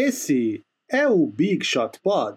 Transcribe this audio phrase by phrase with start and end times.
[0.00, 2.36] Esse é o Big Shot Pod.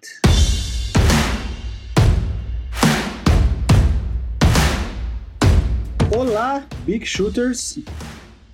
[6.12, 7.78] Olá, Big Shooters!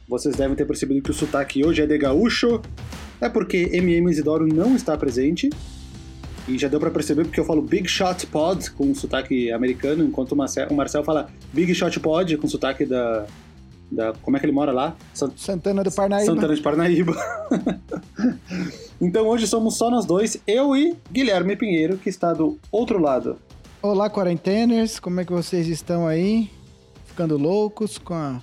[0.09, 2.61] Vocês devem ter percebido que o sotaque hoje é de gaúcho.
[3.21, 5.49] É porque MM Isidoro não está presente.
[6.45, 10.33] E já deu pra perceber porque eu falo Big Shot Pod com sotaque americano, enquanto
[10.33, 13.25] o Marcel, o Marcel fala Big Shot Pod com sotaque da,
[13.91, 14.13] da.
[14.21, 14.95] Como é que ele mora lá?
[15.13, 16.25] Sant- Santana do Parnaíba.
[16.33, 17.13] Santana de Parnaíba.
[18.99, 23.37] então hoje somos só nós dois, eu e Guilherme Pinheiro, que está do outro lado.
[23.81, 26.49] Olá, quarenteners, como é que vocês estão aí?
[27.05, 28.41] Ficando loucos com a,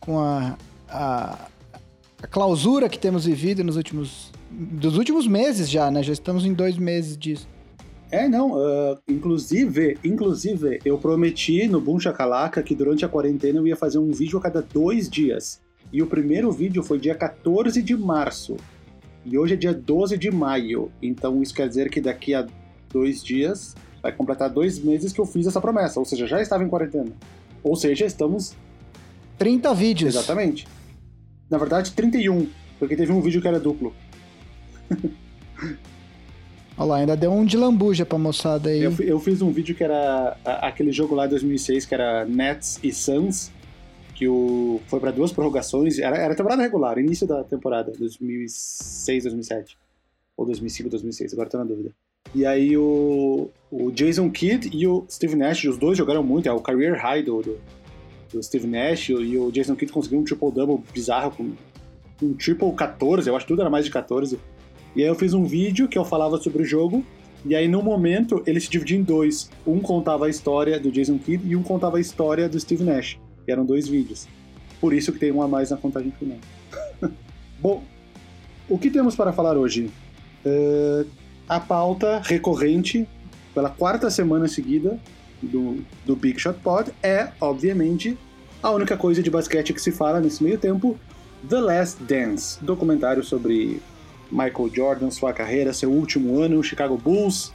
[0.00, 0.56] com a,
[0.88, 1.38] a,
[2.22, 6.02] a clausura que temos vivido nos últimos, dos últimos meses já, né?
[6.02, 7.48] Já estamos em dois meses disso.
[8.10, 13.66] É, não, ah, inclusive, inclusive, eu prometi no Boom Chacalaca que durante a quarentena eu
[13.66, 15.60] ia fazer um vídeo a cada dois dias.
[15.92, 18.56] E o primeiro vídeo foi dia 14 de março.
[19.24, 20.90] E hoje é dia 12 de maio.
[21.02, 22.46] Então isso quer dizer que daqui a
[22.90, 25.98] dois dias vai completar dois meses que eu fiz essa promessa.
[25.98, 27.12] Ou seja, já estava em quarentena.
[27.62, 28.54] Ou seja, estamos
[29.38, 30.14] 30 vídeos.
[30.14, 30.66] Exatamente.
[31.50, 33.94] Na verdade, 31, porque teve um vídeo que era duplo.
[36.76, 38.82] Olha lá, ainda deu um de lambuja pra moçada aí.
[38.82, 42.80] Eu, eu fiz um vídeo que era aquele jogo lá de 2006, que era Nets
[42.82, 43.52] e Suns,
[44.14, 45.98] que o, foi para duas prorrogações.
[45.98, 49.78] Era, era temporada regular, início da temporada, 2006, 2007.
[50.36, 51.92] Ou 2005, 2006, agora tô na dúvida.
[52.34, 56.52] E aí o, o Jason Kidd e o Steve Nash, os dois jogaram muito, é
[56.52, 57.60] o career high do, do,
[58.32, 61.52] do Steve Nash, e o Jason Kidd conseguiu um triple-double bizarro com
[62.20, 64.40] um triple 14, eu acho que tudo era mais de 14.
[64.94, 67.04] E aí eu fiz um vídeo que eu falava sobre o jogo,
[67.44, 69.50] e aí no momento ele se dividia em dois.
[69.66, 73.18] Um contava a história do Jason Kidd e um contava a história do Steve Nash.
[73.46, 74.26] E eram dois vídeos.
[74.80, 76.38] Por isso que tem um a mais na contagem final.
[77.60, 77.82] Bom,
[78.68, 79.90] o que temos para falar hoje?
[80.44, 81.04] Eh,
[81.48, 83.06] a pauta recorrente
[83.54, 84.98] pela quarta semana seguida
[85.42, 88.16] do, do Big Shot Pod é, obviamente,
[88.62, 90.98] a única coisa de basquete que se fala nesse meio tempo,
[91.48, 93.80] The Last Dance, documentário sobre
[94.30, 97.52] Michael Jordan, sua carreira, seu último ano, Chicago Bulls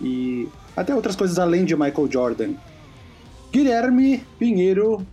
[0.00, 2.50] e até outras coisas além de Michael Jordan.
[3.52, 5.06] Guilherme Pinheiro,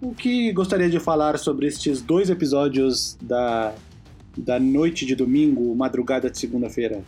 [0.00, 3.72] o que gostaria de falar sobre estes dois episódios da,
[4.36, 7.02] da noite de domingo, madrugada de segunda-feira?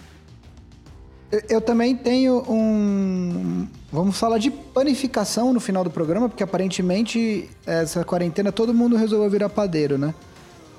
[1.30, 3.66] Eu- Eu também tenho um.
[3.92, 9.28] Vamos falar de panificação no final do programa, porque aparentemente essa quarentena todo mundo resolveu
[9.28, 10.14] virar padeiro, né?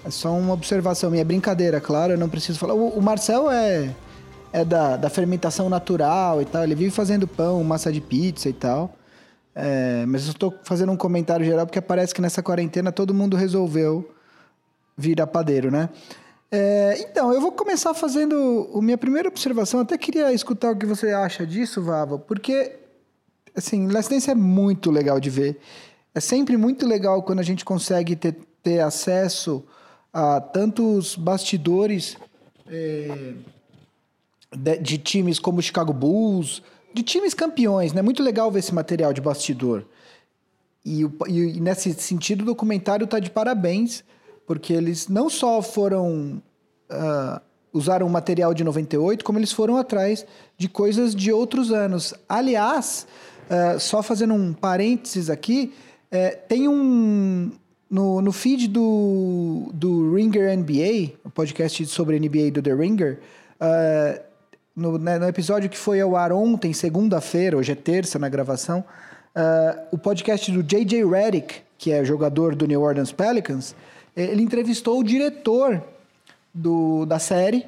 [0.06, 2.74] É só uma observação minha, é brincadeira, claro, eu não preciso falar.
[2.74, 3.94] O, o Marcel é,
[4.54, 8.54] é da, da fermentação natural e tal, ele vive fazendo pão, massa de pizza e
[8.54, 8.94] tal.
[9.54, 13.36] É, mas eu estou fazendo um comentário geral porque parece que nessa quarentena todo mundo
[13.36, 14.10] resolveu
[14.98, 15.90] virar padeiro, né?
[16.52, 19.81] É, então, eu vou começar fazendo a minha primeira observação.
[19.81, 22.76] Até queria escutar o que você acha disso, Vava, porque,
[23.56, 25.60] assim, Last Dance é muito legal de ver.
[26.14, 29.64] É sempre muito legal quando a gente consegue ter, ter acesso
[30.14, 32.18] a tantos bastidores
[32.68, 33.34] é,
[34.56, 36.62] de, de times como Chicago Bulls,
[36.94, 38.02] de times campeões, né?
[38.02, 39.86] Muito legal ver esse material de bastidor.
[40.86, 44.03] E, e- nesse sentido, o documentário está de parabéns,
[44.48, 46.42] porque eles não só foram.
[46.90, 50.25] ah, usaram o material de 98, como eles foram atrás
[50.58, 52.16] de coisas de outros anos.
[52.28, 53.06] Aliás,
[53.48, 55.72] ah, só fazendo um parênteses aqui,
[56.09, 57.52] eh, tem um.
[57.89, 63.19] No, no feed do, do Ringer NBA, o podcast sobre NBA do The Ringer,
[63.59, 64.22] ah,
[64.75, 68.83] no, né, no episódio que foi ao ar ontem, segunda-feira, hoje é terça na gravação,
[69.35, 71.03] ah, o podcast do J.J.
[71.03, 73.75] Redick, que é jogador do New Orleans Pelicans,
[74.16, 75.81] ele entrevistou o diretor
[76.53, 77.66] do, da série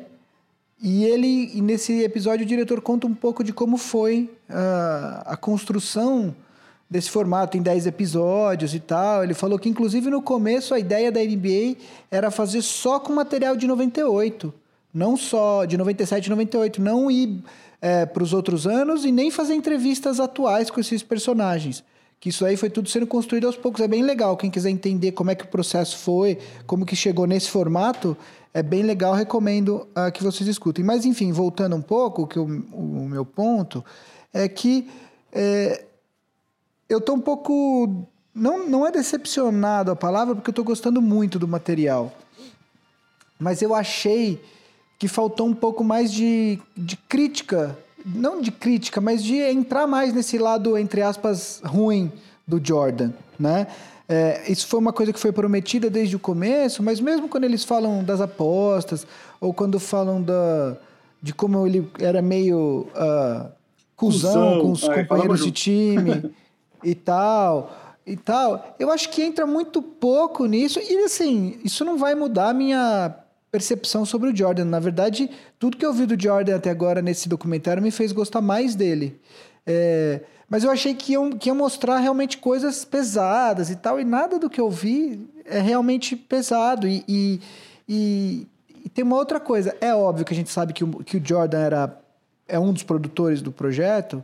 [0.81, 6.35] e ele, nesse episódio, o diretor conta um pouco de como foi ah, a construção
[6.91, 9.24] desse formato em 10 episódios e tal.
[9.24, 11.78] Ele falou que, inclusive, no começo, a ideia da NBA
[12.12, 14.53] era fazer só com material de 98.
[14.94, 16.81] Não só de 97 e 98.
[16.81, 17.42] Não ir
[18.13, 21.81] para os outros anos e nem fazer entrevistas atuais com esses personagens.
[22.19, 23.80] Que isso aí foi tudo sendo construído aos poucos.
[23.80, 24.36] É bem legal.
[24.36, 26.38] Quem quiser entender como é que o processo foi,
[26.68, 28.18] como que chegou nesse formato,
[28.54, 29.13] é bem legal.
[29.13, 30.83] Recomendo ah, que vocês escutem.
[30.83, 33.83] Mas, enfim, voltando um pouco, que o, o meu ponto
[34.33, 34.89] é que
[35.31, 35.86] é,
[36.91, 38.05] eu tô um pouco.
[38.33, 42.13] Não, não é decepcionado a palavra, porque eu tô gostando muito do material.
[43.39, 44.41] Mas eu achei
[44.99, 47.77] que faltou um pouco mais de, de crítica.
[48.05, 52.11] Não de crítica, mas de entrar mais nesse lado, entre aspas, ruim
[52.45, 53.67] do Jordan, né?
[54.09, 57.63] É, isso foi uma coisa que foi prometida desde o começo, mas mesmo quando eles
[57.63, 59.07] falam das apostas,
[59.39, 60.75] ou quando falam da,
[61.21, 63.49] de como ele era meio uh,
[63.95, 66.33] cuzão, com os companheiros de time
[66.83, 67.72] e tal,
[68.06, 72.50] e tal, eu acho que entra muito pouco nisso, e assim, isso não vai mudar
[72.50, 73.16] a minha
[73.51, 74.66] percepção sobre o Jordan.
[74.66, 75.30] Na verdade,
[75.60, 79.19] tudo que eu vi do Jordan até agora nesse documentário me fez gostar mais dele.
[79.68, 84.06] É, mas eu achei que iam, que iam mostrar realmente coisas pesadas e tal, e
[84.06, 86.88] nada do que eu vi é realmente pesado.
[86.88, 87.42] E, e,
[87.88, 88.48] e,
[88.86, 89.75] e tem uma outra coisa.
[89.81, 92.01] É óbvio que a gente sabe que o, que o Jordan era,
[92.48, 94.24] é um dos produtores do projeto,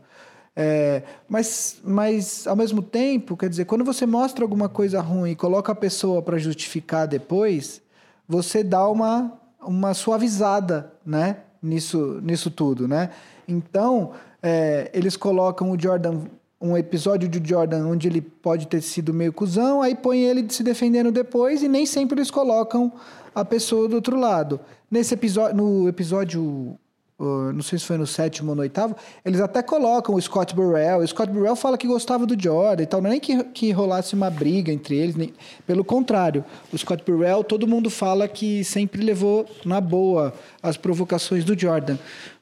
[0.59, 5.35] é, mas, mas, ao mesmo tempo, quer dizer, quando você mostra alguma coisa ruim e
[5.35, 7.79] coloca a pessoa para justificar depois,
[8.27, 12.87] você dá uma, uma suavizada né, nisso, nisso tudo.
[12.87, 13.11] Né?
[13.47, 16.21] Então, é, eles colocam o Jordan,
[16.59, 20.63] um episódio de Jordan onde ele pode ter sido meio cuzão, aí põe ele se
[20.63, 22.91] defendendo depois e nem sempre eles colocam
[23.35, 24.59] a pessoa do outro lado.
[24.89, 26.79] Nesse episódio, no episódio
[27.19, 30.99] não sei se foi no sétimo ou no oitavo, eles até colocam o Scott Burrell.
[30.99, 33.01] O Scott Burrell fala que gostava do Jordan e tal.
[33.01, 35.33] Não é nem que, que rolasse uma briga entre eles, nem,
[35.65, 36.45] pelo contrário.
[36.71, 41.97] O Scott Burrell, todo mundo fala que sempre levou na boa as provocações do Jordan.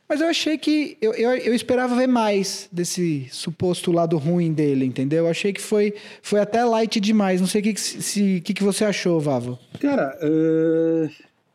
[0.07, 0.97] Mas eu achei que.
[1.01, 5.25] Eu, eu, eu, esperava ver mais desse suposto lado ruim dele, entendeu?
[5.25, 7.41] Eu achei que foi, foi até light demais.
[7.41, 9.57] Não sei o que, se, que, que você achou, Vavo.
[9.79, 11.09] Cara, uh,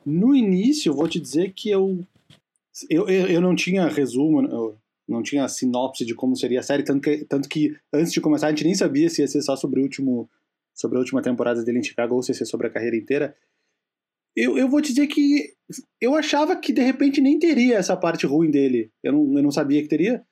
[0.04, 2.00] no início, eu vou te dizer que eu,
[2.88, 4.78] eu, eu, eu não tinha resumo, eu
[5.08, 8.46] não tinha sinopse de como seria a série, tanto que, tanto que antes de começar
[8.46, 10.28] a gente nem sabia se ia ser só sobre o último.
[10.72, 13.36] Sobre a última temporada dele em Chicago ou se ia ser sobre a carreira inteira.
[14.34, 15.52] Eu, eu vou te dizer que
[16.00, 18.90] eu achava que de repente nem teria essa parte ruim dele.
[19.02, 20.24] Eu não, eu não sabia que teria.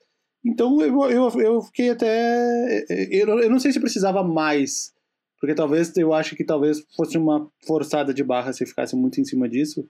[0.44, 2.86] Então eu, eu, eu fiquei até.
[3.10, 4.92] Eu, eu não sei se precisava mais.
[5.40, 9.24] Porque talvez eu acho que talvez fosse uma forçada de barra se ficasse muito em
[9.24, 9.88] cima disso.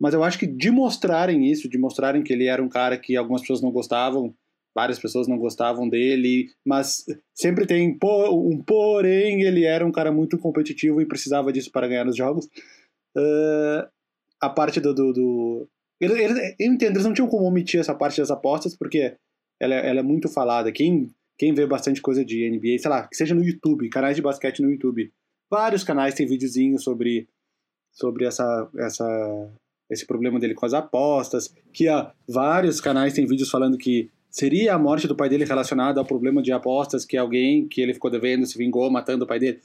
[0.00, 3.16] Mas eu acho que de mostrarem isso, de mostrarem que ele era um cara que
[3.16, 4.34] algumas pessoas não gostavam,
[4.74, 7.04] várias pessoas não gostavam dele, mas
[7.34, 12.06] sempre tem um porém, ele era um cara muito competitivo e precisava disso para ganhar
[12.06, 12.46] os jogos.
[13.16, 13.88] Uh,
[14.40, 14.94] a parte do.
[14.94, 15.68] do, do...
[16.00, 16.16] Eu
[16.60, 19.16] entendo, eles não tinham como omitir essa parte das apostas, porque
[19.60, 20.70] ela, ela é muito falada.
[20.70, 24.22] Quem, quem vê bastante coisa de NBA, sei lá, que seja no YouTube, canais de
[24.22, 25.12] basquete no YouTube.
[25.50, 27.26] Vários canais têm videozinhos sobre,
[27.90, 29.50] sobre essa, essa,
[29.90, 31.54] esse problema dele com as apostas.
[31.72, 36.00] Que há vários canais têm vídeos falando que seria a morte do pai dele relacionada
[36.00, 39.38] ao problema de apostas, que alguém que ele ficou devendo se vingou matando o pai
[39.38, 39.60] dele.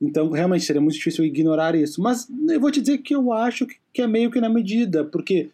[0.00, 2.00] Então, realmente, seria muito difícil ignorar isso.
[2.02, 5.50] Mas eu vou te dizer que eu acho que é meio que na medida, porque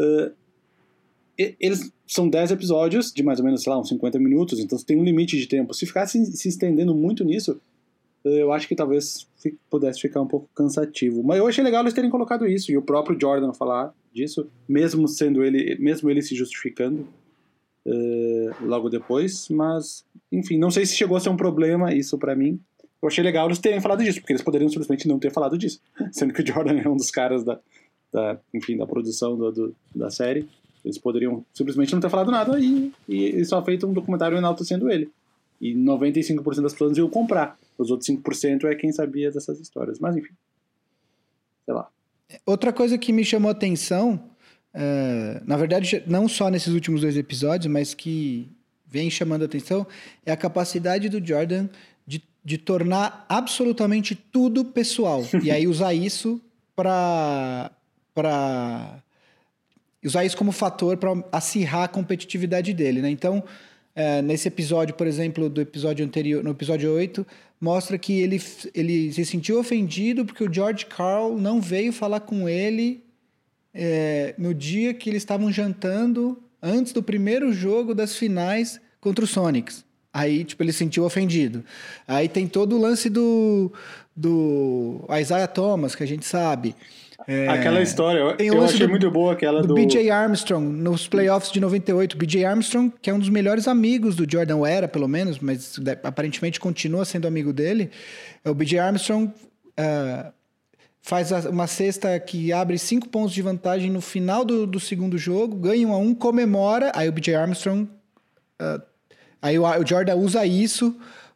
[0.00, 0.32] uh,
[1.36, 4.98] eles são 10 episódios de mais ou menos, sei lá, uns 50 minutos, então tem
[4.98, 5.72] um limite de tempo.
[5.72, 7.60] Se ficasse se estendendo muito nisso,
[8.24, 9.26] eu acho que talvez
[9.70, 11.22] pudesse ficar um pouco cansativo.
[11.22, 15.08] Mas eu achei legal eles terem colocado isso, e o próprio Jordan falar disso, mesmo
[15.08, 17.06] sendo ele, mesmo ele se justificando
[17.86, 19.48] uh, logo depois.
[19.48, 22.60] Mas, enfim, não sei se chegou a ser um problema isso para mim.
[23.02, 25.80] Eu achei legal eles terem falado disso, porque eles poderiam simplesmente não ter falado disso.
[26.12, 27.58] Sendo que o Jordan é um dos caras da,
[28.12, 30.46] da enfim, da produção do, do, da série.
[30.84, 35.10] Eles poderiam simplesmente não ter falado nada e, e só feito um documentário enaltecendo ele.
[35.60, 37.58] E 95% das pessoas iam comprar.
[37.76, 39.98] Os outros 5% é quem sabia dessas histórias.
[39.98, 40.34] Mas enfim.
[41.64, 41.88] Sei lá.
[42.46, 44.30] Outra coisa que me chamou atenção,
[44.72, 48.48] é, na verdade, não só nesses últimos dois episódios, mas que
[48.86, 49.86] vem chamando atenção,
[50.24, 51.68] é a capacidade do Jordan
[52.44, 55.22] de tornar absolutamente tudo pessoal.
[55.42, 56.40] e aí usar isso
[56.74, 57.70] para
[58.14, 59.02] para
[60.04, 63.10] usar isso como fator para acirrar a competitividade dele, né?
[63.10, 63.44] Então,
[64.00, 67.26] é, nesse episódio, por exemplo, do episódio anterior, no episódio 8,
[67.60, 68.42] mostra que ele,
[68.74, 73.04] ele se sentiu ofendido porque o George Carl não veio falar com ele
[73.74, 79.28] é, no dia que eles estavam jantando antes do primeiro jogo das finais contra o
[79.28, 79.84] Sonics.
[80.10, 81.62] Aí, tipo, ele se sentiu ofendido.
[82.08, 83.70] Aí tem todo o lance do,
[84.16, 86.74] do Isaiah Thomas, que a gente sabe.
[87.32, 89.74] É, aquela história, eu, eu achei do, muito boa aquela do, do...
[89.74, 92.16] BJ Armstrong, nos playoffs de 98.
[92.16, 96.58] BJ Armstrong, que é um dos melhores amigos do Jordan, era pelo menos, mas aparentemente
[96.58, 97.90] continua sendo amigo dele.
[98.44, 100.32] O BJ Armstrong uh,
[101.00, 105.54] faz uma cesta que abre cinco pontos de vantagem no final do, do segundo jogo,
[105.54, 107.88] ganha um a um, comemora, aí o BJ Armstrong...
[108.60, 108.90] Uh,
[109.42, 110.94] Aí o, o Jordan usa isso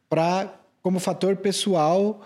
[0.08, 2.20] para como fator pessoal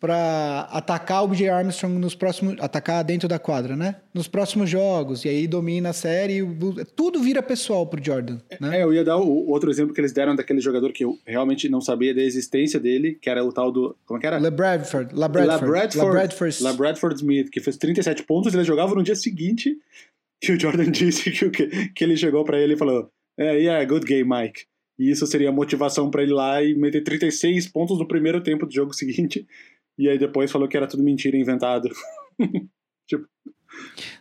[0.00, 2.56] para atacar o BJ Armstrong nos próximos.
[2.58, 3.96] atacar dentro da quadra, né?
[4.14, 5.26] Nos próximos jogos.
[5.26, 6.40] E aí domina a série.
[6.96, 8.38] Tudo vira pessoal pro Jordan.
[8.58, 8.78] Né?
[8.78, 11.68] É, eu ia dar o outro exemplo que eles deram daquele jogador que eu realmente
[11.68, 13.94] não sabia da existência dele, que era o tal do.
[14.06, 14.38] Como é que era?
[14.38, 15.14] Le Bradford.
[15.14, 15.64] La Bradford.
[15.64, 16.62] La Bradford, La Bradford.
[16.62, 19.76] La Bradford Smith, que fez 37 pontos, ele jogava no dia seguinte.
[20.42, 24.06] E o Jordan disse que, que ele chegou para ele e falou: é, yeah, good
[24.06, 24.62] game, Mike.
[24.98, 28.72] E isso seria motivação para ele lá e meter 36 pontos no primeiro tempo do
[28.72, 29.46] jogo seguinte.
[30.00, 31.90] E aí depois falou que era tudo mentira, inventado.
[33.06, 33.26] tipo.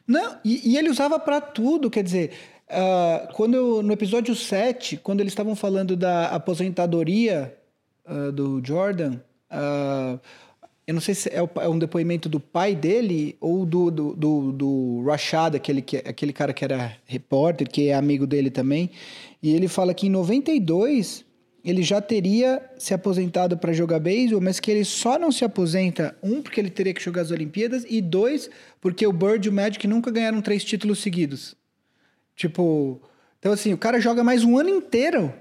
[0.06, 2.32] Não, e, e ele usava para tudo, quer dizer,
[2.68, 7.58] uh, quando no episódio 7, quando eles estavam falando da aposentadoria
[8.06, 10.20] uh, do Jordan, uh,
[10.86, 14.52] eu não sei se é, é, um depoimento do pai dele ou do, do, do,
[14.52, 18.92] do Rashad, aquele, que, aquele cara que era repórter, que é amigo dele também.
[19.42, 21.24] E ele fala que em 92
[21.64, 26.18] ele já teria se aposentado para jogar beisebol, mas que ele só não se aposenta,
[26.24, 28.50] um, porque ele teria que jogar as Olimpíadas, e dois,
[28.80, 31.56] porque o Bird e o Magic nunca ganharam três títulos seguidos.
[32.36, 33.02] Tipo,
[33.40, 35.34] então assim, o cara joga mais um ano inteiro,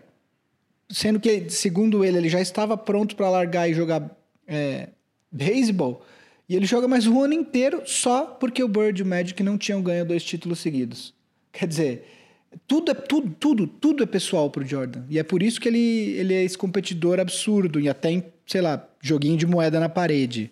[0.91, 4.11] sendo que, segundo ele, ele já estava pronto para largar e jogar
[4.47, 4.89] é,
[5.31, 6.05] beisebol,
[6.49, 9.59] e ele joga mais um ano inteiro só porque o Bird e o Magic não
[9.59, 11.15] tinham ganho dois títulos seguidos.
[11.53, 12.18] Quer dizer,
[12.67, 15.05] tudo é tudo, tudo, tudo é pessoal pro Jordan.
[15.09, 15.79] E é por isso que ele,
[16.19, 20.51] ele é esse competidor absurdo e até em, sei lá, joguinho de moeda na parede.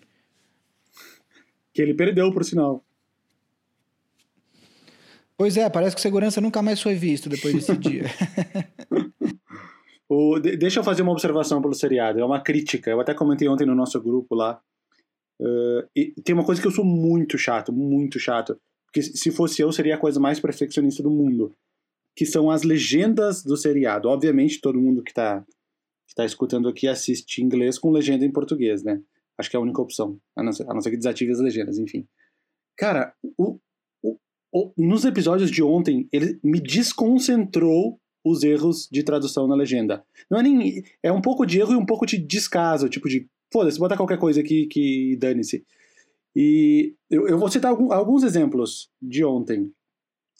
[1.73, 2.83] Que ele perdeu, por sinal.
[5.35, 8.05] Pois é, parece que segurança nunca mais foi visto depois desse dia.
[10.09, 12.19] o, deixa eu fazer uma observação pelo seriado.
[12.19, 12.89] É uma crítica.
[12.89, 14.59] Eu até comentei ontem no nosso grupo lá.
[15.39, 18.59] Uh, e tem uma coisa que eu sou muito chato, muito chato.
[18.85, 21.55] Porque se fosse eu, seria a coisa mais perfeccionista do mundo
[22.17, 24.09] que são as legendas do seriado.
[24.09, 25.45] Obviamente, todo mundo que está
[26.07, 28.99] que tá escutando aqui assiste em inglês com legenda em português, né?
[29.37, 31.39] Acho que é a única opção, a não ser, a não ser que desative as
[31.39, 32.07] legendas, enfim.
[32.75, 33.59] Cara, o,
[34.01, 34.17] o,
[34.51, 40.03] o, nos episódios de ontem, ele me desconcentrou os erros de tradução na legenda.
[40.31, 40.83] Não é nem.
[41.03, 43.29] É um pouco de erro e um pouco de descaso, tipo de.
[43.53, 45.63] Foda-se, bota qualquer coisa aqui que dane-se.
[46.35, 49.71] E eu, eu vou citar alguns exemplos de ontem.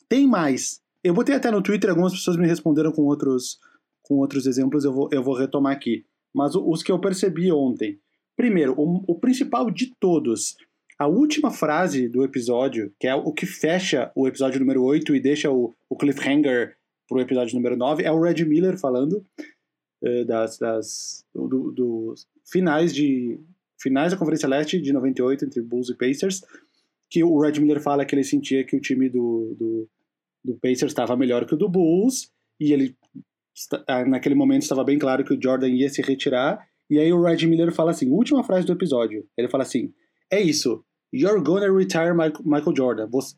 [0.08, 3.58] Tem mais, eu botei até no Twitter, algumas pessoas me responderam com outros,
[4.02, 6.04] com outros exemplos, eu vou, eu vou retomar aqui.
[6.34, 7.98] Mas os que eu percebi ontem.
[8.36, 10.56] Primeiro, o, o principal de todos,
[10.98, 15.20] a última frase do episódio, que é o que fecha o episódio número 8 e
[15.20, 16.76] deixa o, o cliffhanger
[17.08, 19.24] pro episódio número 9, é o Red Miller falando
[20.02, 22.14] uh, das, das do, do,
[22.44, 23.40] finais de
[23.80, 26.42] finais da Conferência Leste de 98 entre Bulls e Pacers,
[27.08, 29.88] que o Red Miller fala que ele sentia que o time do, do
[30.44, 32.30] do Pacers estava melhor que o do Bulls,
[32.60, 32.96] e ele
[33.86, 37.22] ah, naquele momento estava bem claro que o Jordan ia se retirar, e aí o
[37.22, 39.92] Red Miller fala assim, última frase do episódio, ele fala assim,
[40.30, 43.08] é isso, you're gonna retire Michael Jordan.
[43.10, 43.34] Você,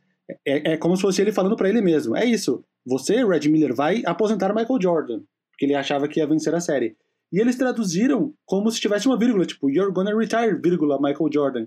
[0.46, 3.74] é, é como se fosse ele falando para ele mesmo, é isso, você, Red Miller,
[3.74, 6.96] vai aposentar Michael Jordan, porque ele achava que ia vencer a série.
[7.32, 11.66] E eles traduziram como se tivesse uma vírgula, tipo, you're gonna retire, vírgula, Michael Jordan.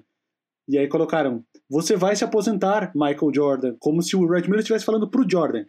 [0.68, 4.86] E aí colocaram, você vai se aposentar, Michael Jordan, como se o Red Miller estivesse
[4.86, 5.66] falando pro Jordan.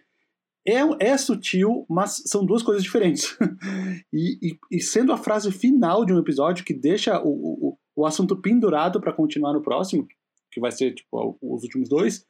[0.66, 3.36] É, é sutil, mas são duas coisas diferentes.
[4.12, 8.06] e, e, e, sendo a frase final de um episódio que deixa o, o, o
[8.06, 10.06] assunto pendurado para continuar no próximo,
[10.50, 12.24] que vai ser tipo os últimos dois,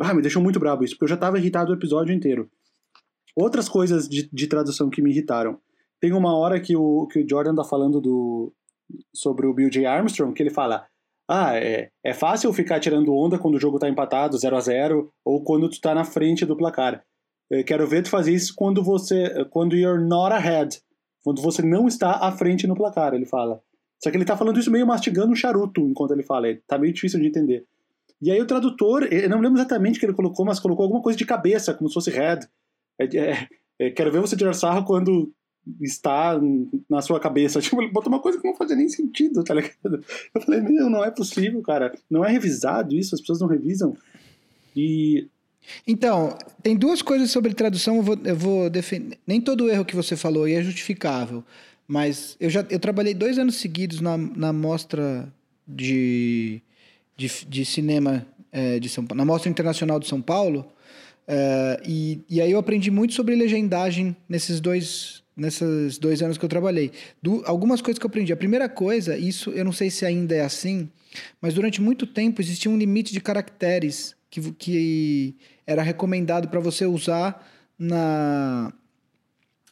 [0.00, 2.50] ah, me deixou muito bravo isso, porque eu já estava irritado o episódio inteiro.
[3.36, 5.60] Outras coisas de, de, tradução que me irritaram.
[6.00, 8.52] Tem uma hora que o, que o Jordan tá falando do,
[9.14, 9.86] sobre o Bill J.
[9.86, 10.86] Armstrong, que ele fala
[11.28, 15.12] ah, é, é fácil ficar tirando onda quando o jogo tá empatado, 0 a 0
[15.24, 17.04] ou quando tu tá na frente do placar.
[17.50, 20.80] Eu quero ver tu fazer isso quando você, quando you're not ahead,
[21.22, 23.60] quando você não está à frente no placar, ele fala.
[24.02, 26.92] Só que ele tá falando isso meio mastigando um charuto enquanto ele fala, tá meio
[26.92, 27.66] difícil de entender.
[28.20, 31.02] E aí o tradutor, eu não lembro exatamente o que ele colocou, mas colocou alguma
[31.02, 32.48] coisa de cabeça, como se fosse head.
[32.98, 35.32] É, é, é, quero ver você tirar sarro quando
[35.80, 36.38] está
[36.88, 37.60] na sua cabeça.
[37.62, 40.04] Tipo, ele botou uma coisa que não fazia nem sentido, tá ligado?
[40.34, 41.92] Eu falei, meu, não é possível, cara.
[42.10, 43.96] Não é revisado isso, as pessoas não revisam.
[44.74, 45.28] E.
[45.86, 49.18] Então, tem duas coisas sobre tradução, eu vou, eu vou defender.
[49.26, 51.44] Nem todo erro que você falou aí é justificável.
[51.86, 55.32] Mas eu já eu trabalhei dois anos seguidos na, na mostra
[55.66, 56.60] de,
[57.16, 60.66] de, de cinema é, de São Paulo, na Mostra Internacional de São Paulo.
[61.26, 66.44] É, e, e aí eu aprendi muito sobre legendagem nesses dois, nesses dois anos que
[66.44, 66.90] eu trabalhei.
[67.44, 68.32] Algumas coisas que eu aprendi.
[68.32, 70.90] A primeira coisa, isso eu não sei se ainda é assim,
[71.40, 76.84] mas durante muito tempo existia um limite de caracteres que, que era recomendado para você
[76.84, 78.72] usar na,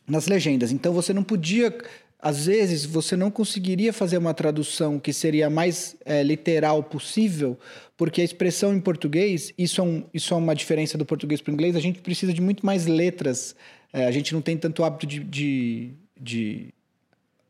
[0.06, 0.70] nas legendas.
[0.70, 1.76] Então você não podia
[2.18, 7.58] às vezes você não conseguiria fazer uma tradução que seria mais é, literal possível,
[7.96, 11.50] porque a expressão em português, isso é, um, isso é uma diferença do português para
[11.50, 13.54] o inglês, a gente precisa de muito mais letras,
[13.92, 15.90] é, a gente não tem tanto hábito de, de,
[16.20, 16.74] de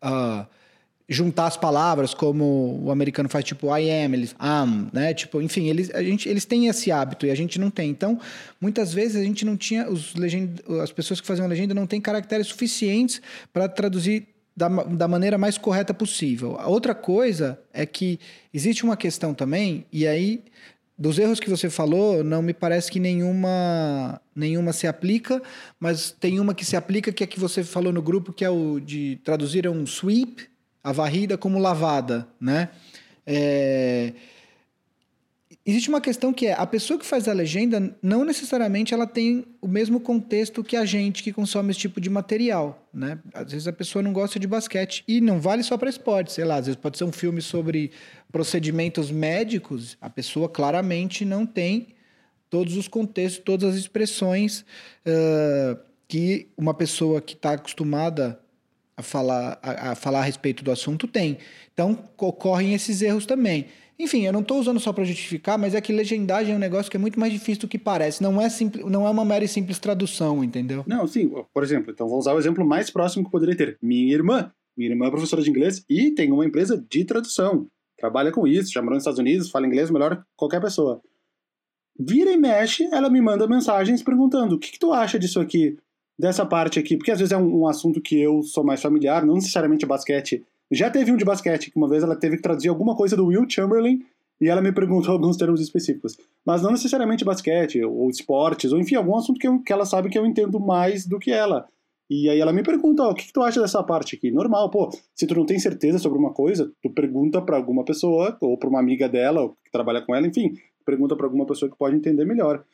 [0.03, 0.47] uh,
[1.09, 5.15] juntar as palavras como o americano faz, tipo I am, eles am, né?
[5.15, 7.91] Tipo, enfim, eles, a gente, eles têm esse hábito e a gente não tem.
[7.91, 8.21] Então,
[8.61, 12.01] muitas vezes a gente não tinha, os legend, as pessoas que faziam legenda não têm
[12.01, 14.27] caracteres suficientes para traduzir
[14.57, 16.57] da, da maneira mais correta possível.
[16.59, 18.19] A outra coisa é que
[18.53, 20.43] existe uma questão também, e aí,
[20.99, 25.43] dos erros que você falou, não me parece que nenhuma, nenhuma se aplica,
[25.79, 28.51] mas tem uma que se aplica, que é que você falou no grupo, que é
[28.51, 30.49] o de traduzir um sweep,
[30.83, 32.71] a varrida, como lavada, né?
[33.27, 34.13] É,
[35.69, 39.45] Existe uma questão que é, a pessoa que faz a legenda, não necessariamente ela tem
[39.61, 43.19] o mesmo contexto que a gente que consome esse tipo de material, né?
[43.35, 46.45] Às vezes a pessoa não gosta de basquete e não vale só para esporte, sei
[46.45, 47.91] lá, às vezes pode ser um filme sobre
[48.31, 51.89] procedimentos médicos, a pessoa claramente não tem
[52.49, 54.61] todos os contextos, todas as expressões
[55.05, 58.39] uh, que uma pessoa que está acostumada
[58.97, 61.39] a falar a, a falar a respeito do assunto tem.
[61.73, 63.67] Então, ocorrem esses erros também.
[63.99, 66.91] Enfim, eu não estou usando só para justificar, mas é que legendagem é um negócio
[66.91, 68.23] que é muito mais difícil do que parece.
[68.23, 70.85] Não é, simples, não é uma mera e simples tradução, entendeu?
[70.87, 71.33] Não, sim.
[71.53, 73.79] Por exemplo, então vou usar o exemplo mais próximo que poderia ter.
[73.81, 74.53] Minha irmã.
[74.77, 77.67] Minha irmã é professora de inglês e tem uma empresa de tradução.
[77.99, 81.01] Trabalha com isso, já morou nos Estados Unidos, fala inglês melhor que qualquer pessoa.
[81.99, 85.79] Vira e mexe, ela me manda mensagens perguntando: o que, que tu acha disso aqui,
[86.19, 86.99] dessa parte aqui?
[86.99, 90.45] Porque às vezes é um, um assunto que eu sou mais familiar, não necessariamente basquete
[90.71, 93.27] já teve um de basquete, que uma vez ela teve que traduzir alguma coisa do
[93.27, 94.01] Will Chamberlain
[94.41, 96.17] e ela me perguntou alguns termos específicos.
[96.45, 100.09] Mas não necessariamente basquete, ou esportes, ou enfim, algum assunto que, eu, que ela sabe
[100.09, 101.67] que eu entendo mais do que ela.
[102.09, 104.31] E aí ela me pergunta, oh, o que, que, tu acha dessa parte aqui?
[104.31, 108.37] Normal, pô, se tu não tem certeza sobre uma coisa, tu pergunta para alguma pessoa,
[108.41, 110.55] ou para uma amiga dela, que trabalha com ela, enfim,
[110.85, 112.65] pergunta para alguma pessoa que pode entender melhor.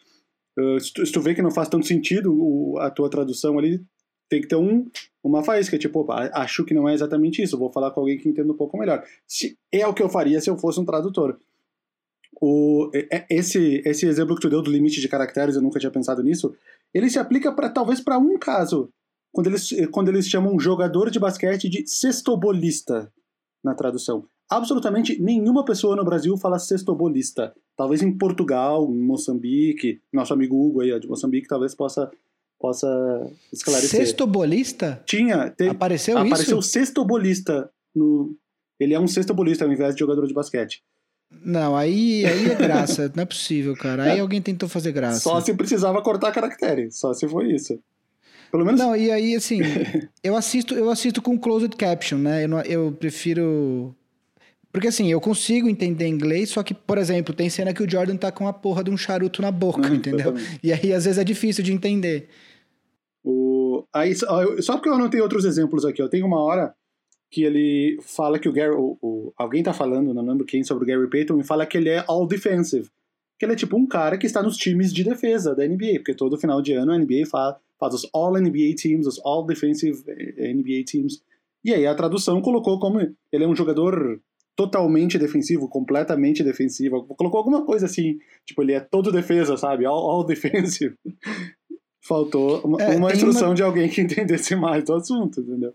[0.59, 3.59] Uh, se, tu, se, tu, vê que não faz tanto sentido o, a tua tradução
[3.59, 3.83] ali,
[4.29, 4.87] tem que ter um,
[5.23, 8.29] uma faísca, tipo, opa, acho que não é exatamente isso, vou falar com alguém que
[8.29, 9.05] entenda um pouco melhor.
[9.27, 11.39] Se, é o que eu faria se eu fosse um tradutor.
[12.41, 12.91] O,
[13.31, 16.55] esse, esse exemplo que tu deu do limite de caracteres, eu nunca tinha pensado nisso,
[16.93, 18.91] ele se aplica para talvez para um caso,
[19.31, 23.13] quando eles, quando eles chamam um jogador de basquete de sextobolista
[23.63, 24.25] na tradução.
[24.51, 27.55] Absolutamente nenhuma pessoa no Brasil fala sextobolista.
[27.77, 32.11] Talvez em Portugal, em Moçambique, nosso amigo Hugo aí de Moçambique talvez possa
[32.63, 32.87] possa
[33.53, 34.07] esclarecer.
[34.07, 35.03] Sextobolista?
[35.05, 35.51] Tinha.
[35.51, 36.53] Teve, apareceu, apareceu isso?
[36.53, 37.71] Apareceu sextobolista.
[37.93, 38.37] No,
[38.79, 40.81] ele é um sextobolista ao invés de jogador de basquete.
[41.45, 43.11] Não, aí, aí é graça.
[43.17, 44.05] não é possível, cara.
[44.05, 44.21] Aí é.
[44.21, 45.19] alguém tentou fazer graça.
[45.21, 46.93] Só se precisava cortar caractere.
[46.93, 47.81] Só se foi isso.
[48.53, 48.81] Pelo menos.
[48.81, 49.59] Não, e aí, assim,
[50.23, 52.45] eu assisto, eu assisto com closed caption, né?
[52.45, 53.93] Eu, eu prefiro
[54.73, 58.17] porque assim, eu consigo entender inglês, só que, por exemplo, tem cena que o Jordan
[58.17, 60.35] tá com a porra de um charuto na boca, entendeu?
[60.63, 62.31] E aí, às vezes, é difícil de entender.
[63.25, 63.85] O...
[63.95, 66.75] Aí, só porque eu não tenho outros exemplos aqui, eu tenho uma hora
[67.31, 68.75] que ele fala que o Gary.
[68.75, 71.79] O, o, alguém tá falando, não lembro quem, sobre o Gary Payton, e fala que
[71.79, 72.89] ele é all defensive.
[73.39, 76.15] Que ele é tipo um cara que está nos times de defesa da NBA, porque
[76.15, 80.03] todo final de ano a NBA faz, faz os all NBA teams, os all defensive
[80.07, 81.23] eh, NBA teams.
[81.65, 84.21] E aí a tradução colocou como ele é um jogador
[84.55, 87.05] totalmente defensivo, completamente defensivo.
[87.17, 89.87] Colocou alguma coisa assim, tipo, ele é todo defesa, sabe?
[89.87, 90.95] All, all defensive.
[92.05, 93.55] Faltou uma, é, uma instrução uma...
[93.55, 95.73] de alguém que entendesse mais do assunto, entendeu?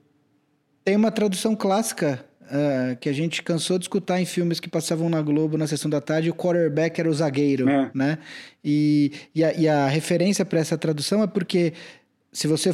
[0.84, 5.10] Tem uma tradução clássica uh, que a gente cansou de escutar em filmes que passavam
[5.10, 7.90] na Globo na sessão da tarde, o quarterback era o zagueiro, é.
[7.94, 8.18] né?
[8.64, 11.74] E, e, a, e a referência para essa tradução é porque
[12.32, 12.72] se você...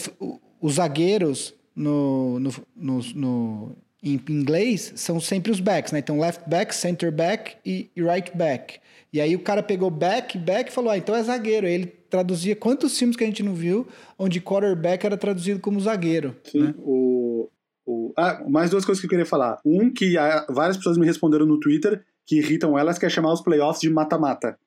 [0.59, 5.99] Os zagueiros no, no, no, no em inglês são sempre os backs, né?
[5.99, 8.79] Então, left back, center back e right back.
[9.13, 11.67] E aí o cara pegou back, back e falou, ah, então é zagueiro.
[11.67, 13.87] Aí ele traduzia quantos filmes que a gente não viu
[14.19, 16.35] onde quarterback era traduzido como zagueiro.
[16.43, 16.75] Sim, né?
[16.77, 17.49] o,
[17.83, 18.13] o...
[18.15, 19.59] Ah, mais duas coisas que eu queria falar.
[19.65, 20.13] Um que
[20.47, 23.89] várias pessoas me responderam no Twitter que irritam elas, que é chamar os playoffs de
[23.89, 24.59] mata-mata.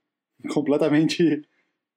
[0.52, 1.42] Completamente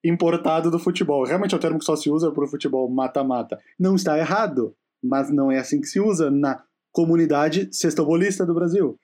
[0.04, 1.26] importado do futebol.
[1.26, 3.58] Realmente é um termo que só se usa para o futebol mata-mata.
[3.80, 9.00] Não está errado, mas não é assim que se usa na comunidade sextobolista do Brasil.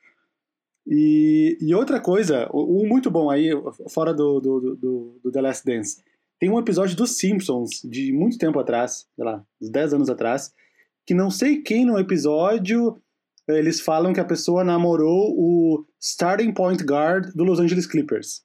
[0.88, 3.50] E, e outra coisa, um muito bom aí,
[3.90, 6.04] fora do, do, do, do, The Last Dance,
[6.40, 10.54] tem um episódio dos Simpsons, de muito tempo atrás, sei lá, uns 10 anos atrás,
[11.06, 13.02] que não sei quem no episódio
[13.48, 18.44] eles falam que a pessoa namorou o starting point guard do Los Angeles Clippers.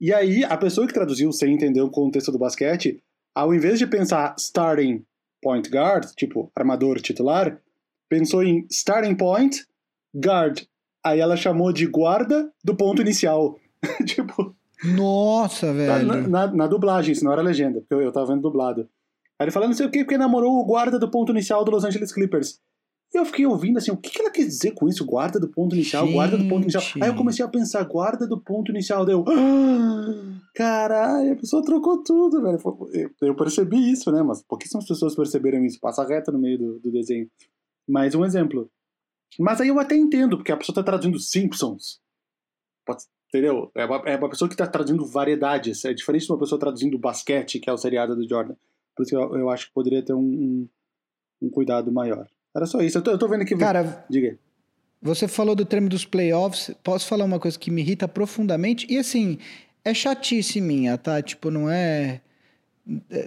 [0.00, 3.02] E aí, a pessoa que traduziu sem entender o contexto do basquete,
[3.34, 5.04] ao invés de pensar starting
[5.42, 7.60] point guard, tipo armador titular,
[8.08, 9.66] pensou em starting point,
[10.14, 10.62] guard.
[11.04, 13.58] Aí ela chamou de guarda do ponto inicial.
[14.06, 14.56] tipo.
[14.84, 16.06] Nossa, velho.
[16.06, 18.88] Na, na, na, dublagem, isso não era legenda, porque eu, eu tava vendo dublado.
[19.38, 21.70] Aí ele falou, não sei o que, porque namorou o guarda do ponto inicial do
[21.70, 22.60] Los Angeles Clippers.
[23.14, 25.04] E eu fiquei ouvindo assim, o que, que ela quer dizer com isso?
[25.04, 26.14] Guarda do ponto inicial, Gente.
[26.14, 26.82] guarda do ponto inicial.
[27.00, 29.06] Aí eu comecei a pensar, guarda do ponto inicial.
[29.06, 29.24] Deu.
[29.26, 32.58] Ah, caralho, a pessoa trocou tudo, velho.
[33.22, 34.22] Eu percebi isso, né?
[34.22, 35.80] Mas pouquíssimas pessoas perceberam isso.
[35.80, 37.30] Passa reta no meio do, do desenho.
[37.88, 38.70] Mais um exemplo.
[39.38, 42.00] Mas aí eu até entendo, porque a pessoa tá traduzindo Simpsons.
[42.84, 43.70] Pode, entendeu?
[43.74, 45.84] É uma, é uma pessoa que tá traduzindo variedades.
[45.84, 48.54] É diferente de uma pessoa traduzindo basquete, que é o seriado do Jordan.
[48.96, 50.68] Por isso eu, eu acho que poderia ter um, um,
[51.42, 52.26] um cuidado maior.
[52.54, 52.98] Era só isso.
[52.98, 53.56] Eu tô, eu tô vendo aqui.
[53.56, 54.38] Cara, diga.
[55.00, 56.74] Você falou do termo dos playoffs.
[56.82, 58.86] Posso falar uma coisa que me irrita profundamente?
[58.90, 59.38] E assim,
[59.84, 61.22] é chatice minha, tá?
[61.22, 62.20] Tipo, não é.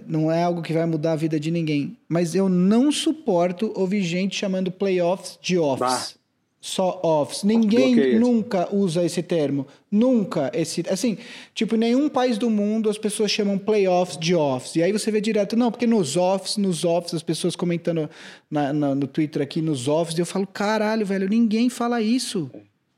[0.08, 1.96] Não é algo que vai mudar a vida de ninguém.
[2.08, 5.78] Mas eu não suporto ouvir gente chamando playoffs de offs.
[5.78, 6.21] Bah
[6.62, 7.42] só offs.
[7.42, 9.66] Ninguém nunca usa esse termo.
[9.90, 11.18] Nunca esse, assim,
[11.52, 14.76] tipo, em nenhum país do mundo as pessoas chamam playoffs de offs.
[14.76, 18.08] E aí você vê direto, não, porque nos offs, nos offs, as pessoas comentando
[18.48, 22.48] na, na, no Twitter aqui nos offs, e eu falo, caralho, velho, ninguém fala isso.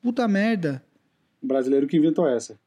[0.03, 0.85] Puta merda.
[1.43, 2.59] O brasileiro que inventou essa.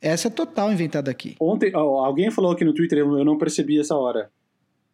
[0.00, 1.34] Essa é total inventada aqui.
[1.40, 4.30] Ontem, ó, alguém falou aqui no Twitter, eu não percebi essa hora.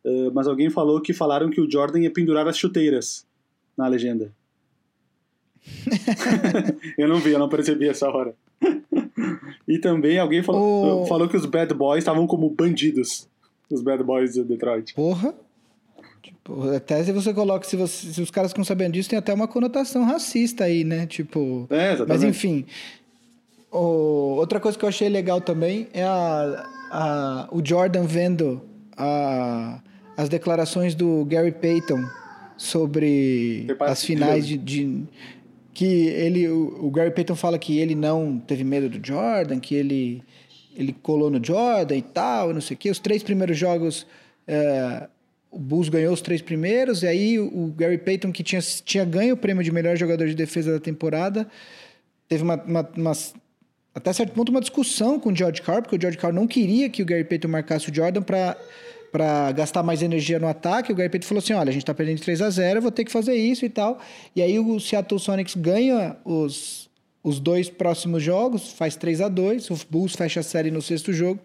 [0.03, 3.27] Uh, mas alguém falou que falaram que o Jordan ia pendurar as chuteiras
[3.77, 4.33] na legenda.
[6.99, 8.35] eu não vi, eu não percebi essa hora.
[9.67, 13.29] e também alguém falou, falou que os bad boys estavam como bandidos.
[13.71, 14.95] Os bad boys de Detroit.
[14.95, 15.35] Porra.
[16.23, 19.33] Tipo, até se você coloca, se, você, se os caras ficam sabendo disso, tem até
[19.33, 21.07] uma conotação racista aí, né?
[21.07, 21.67] Tipo.
[21.71, 22.09] É, exatamente.
[22.09, 22.67] Mas enfim.
[23.71, 28.63] Outra coisa que eu achei legal também é a, a, o Jordan vendo
[28.97, 29.81] a,
[30.17, 32.03] as declarações do Gary Payton
[32.57, 35.05] sobre as finais de, de
[35.79, 40.25] que ele, o, Gary Payton fala que ele não teve medo do Jordan, que ele,
[40.75, 42.91] ele colou no Jordan e tal, não sei o quê.
[42.91, 44.05] Os três primeiros jogos,
[44.45, 45.07] é,
[45.49, 49.35] o Bulls ganhou os três primeiros, e aí o Gary Payton, que tinha, tinha ganho
[49.35, 51.47] o prêmio de melhor jogador de defesa da temporada,
[52.29, 53.13] teve uma, uma, uma
[53.95, 56.91] até certo ponto uma discussão com o George Carr, porque o George Carr não queria
[56.91, 58.57] que o Gary Payton marcasse o Jordan para
[59.11, 60.93] para gastar mais energia no ataque.
[60.93, 63.05] O Gary Payton falou assim: olha, a gente está perdendo 3 a 0 vou ter
[63.05, 64.01] que fazer isso e tal.
[64.35, 66.89] E aí o Seattle Sonics ganha os,
[67.23, 71.13] os dois próximos jogos, faz 3 a 2 o Bulls fecha a série no sexto
[71.13, 71.41] jogo.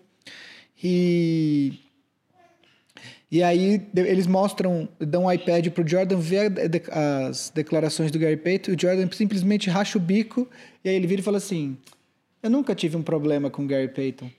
[0.83, 1.73] E.
[3.31, 6.51] E aí eles mostram, dão um iPad pro Jordan ver
[6.91, 10.47] as declarações do Gary Payton, o Jordan simplesmente racha o bico,
[10.85, 11.75] e aí ele vira e fala assim:
[12.43, 14.29] Eu nunca tive um problema com o Gary Payton,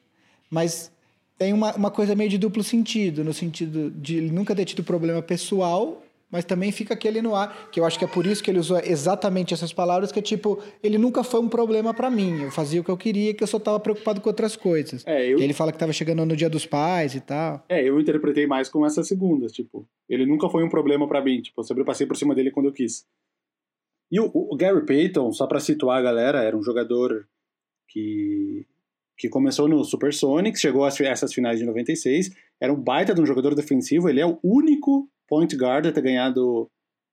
[0.48, 0.92] mas
[1.38, 4.84] tem uma, uma coisa meio de duplo sentido, no sentido de ele nunca ter tido
[4.84, 8.42] problema pessoal, mas também fica aquele no ar, que eu acho que é por isso
[8.42, 12.10] que ele usou exatamente essas palavras, que é tipo, ele nunca foi um problema para
[12.10, 15.06] mim, eu fazia o que eu queria, que eu só tava preocupado com outras coisas.
[15.06, 15.38] É, eu...
[15.38, 17.64] ele fala que tava chegando no dia dos pais e tal.
[17.68, 21.40] É, eu interpretei mais com essas segundas, tipo, ele nunca foi um problema para mim,
[21.40, 23.06] tipo, eu sempre passei por cima dele quando eu quis.
[24.10, 27.26] E o, o Gary Payton, só para situar a galera, era um jogador
[27.88, 28.66] que
[29.16, 33.26] que começou no Supersonics, chegou a essas finais de 96, era um baita de um
[33.26, 36.68] jogador defensivo, ele é o único point guard a ter ganhado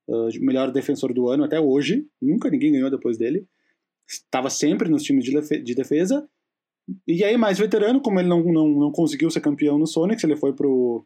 [0.08, 3.46] uh, melhor defensor do ano até hoje, nunca ninguém ganhou depois dele,
[4.08, 6.28] estava sempre nos times de defesa,
[7.08, 10.36] e aí mais veterano, como ele não, não, não conseguiu ser campeão no Sonics, ele
[10.36, 11.06] foi pro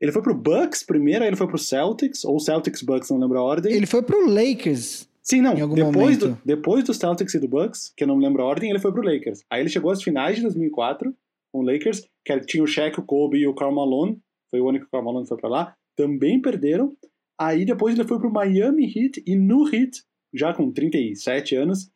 [0.00, 3.38] ele foi pro Bucks primeiro, aí ele foi pro Celtics, ou Celtics Bucks, não lembro
[3.38, 3.70] a ordem.
[3.70, 5.06] Ele foi pro Lakers.
[5.22, 5.54] Sim, não.
[5.54, 8.70] Depois, do, depois do Celtics e do Bucks, que eu não me lembro a ordem,
[8.70, 9.44] ele foi pro Lakers.
[9.50, 11.14] Aí ele chegou às finais de 2004
[11.52, 14.20] com o Lakers, que tinha o Shaq, o Kobe e o Karl Malone.
[14.50, 15.76] Foi o único que o Karl Malone foi pra lá.
[15.96, 16.96] Também perderam.
[17.38, 20.02] Aí depois ele foi pro Miami Heat e no Heat,
[20.32, 21.90] já com 37 anos,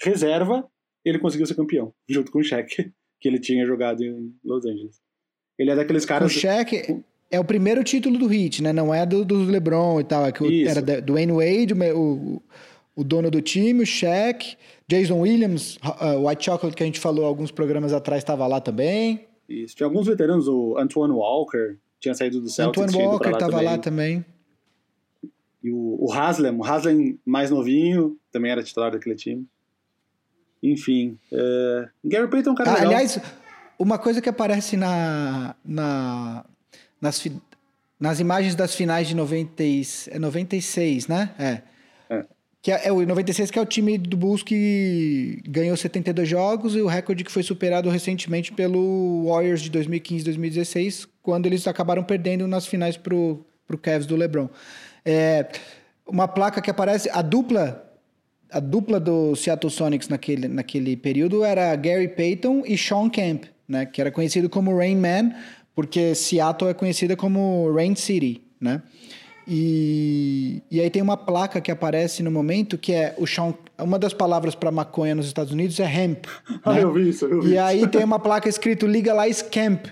[0.00, 0.68] reserva,
[1.04, 5.00] ele conseguiu ser campeão, junto com o Shaq, que ele tinha jogado em Los Angeles.
[5.58, 6.34] Ele é daqueles caras...
[6.34, 7.02] O Shaq...
[7.30, 8.72] É o primeiro título do Heat, né?
[8.72, 10.24] Não é do, do LeBron e tal.
[10.26, 12.42] É que o, era do Wayne Wade, o,
[12.96, 14.56] o dono do time, o Shaq,
[14.88, 19.26] Jason Williams, uh, White Chocolate, que a gente falou alguns programas atrás, estava lá também.
[19.48, 19.76] Isso.
[19.76, 22.82] Tinha alguns veteranos, o Antoine Walker, tinha saído do Celtics.
[22.82, 24.24] Antoine Walker estava lá também.
[25.62, 29.46] E o, o Haslem, o Haslem mais novinho, também era titular daquele time.
[30.62, 32.88] Enfim, uh, Gary Payton é um cara ah, legal.
[32.88, 33.20] Aliás,
[33.78, 36.44] uma coisa que aparece na, na
[37.00, 37.24] nas,
[37.98, 39.62] nas imagens das finais de 90,
[40.18, 41.30] 96, é né?
[41.38, 41.62] É.
[42.10, 42.24] é.
[42.60, 46.74] Que é, é, o 96 que é o time do Bulls que ganhou 72 jogos
[46.74, 52.02] e o recorde que foi superado recentemente pelo Warriors de 2015 2016, quando eles acabaram
[52.02, 54.48] perdendo nas finais pro, pro Cavs do LeBron.
[55.04, 55.46] É,
[56.06, 57.84] uma placa que aparece, a dupla
[58.50, 63.84] a dupla do Seattle Sonics naquele, naquele período era Gary Payton e Sean Kemp, né?
[63.84, 65.34] Que era conhecido como Rain Man,
[65.78, 68.82] porque Seattle é conhecida como Rain City, né?
[69.46, 73.96] E, e aí tem uma placa que aparece no momento que é o Sean, uma
[73.96, 76.24] das palavras para maconha nos Estados Unidos é hemp.
[76.64, 76.82] Ah, né?
[76.82, 77.60] eu vi isso, eu vi E isso.
[77.62, 79.86] aí tem uma placa escrito Legalize Camp.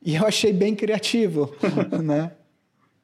[0.00, 1.52] E eu achei bem criativo,
[2.04, 2.30] né?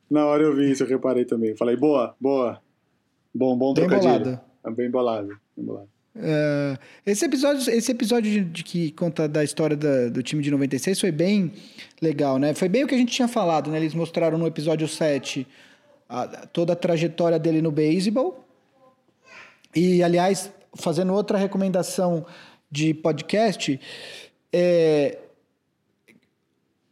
[0.08, 1.56] Na hora eu vi isso, eu reparei também.
[1.56, 2.62] Falei, boa, boa.
[3.34, 4.12] Bom, bom Bem trocadilho.
[4.24, 4.40] bolado.
[4.64, 5.88] É Bem bolado, bem bolado.
[6.20, 6.76] É,
[7.06, 11.00] esse episódio, esse episódio de, de que conta da história da- do time de 96
[11.00, 11.52] foi bem
[12.02, 12.54] legal, né?
[12.54, 13.78] Foi bem o que a gente tinha falado, né?
[13.78, 15.46] Eles mostraram no episódio 7
[16.08, 18.44] a- toda a trajetória dele no beisebol.
[19.74, 22.26] E, aliás, fazendo outra recomendação
[22.70, 23.78] de podcast,
[24.52, 25.18] é,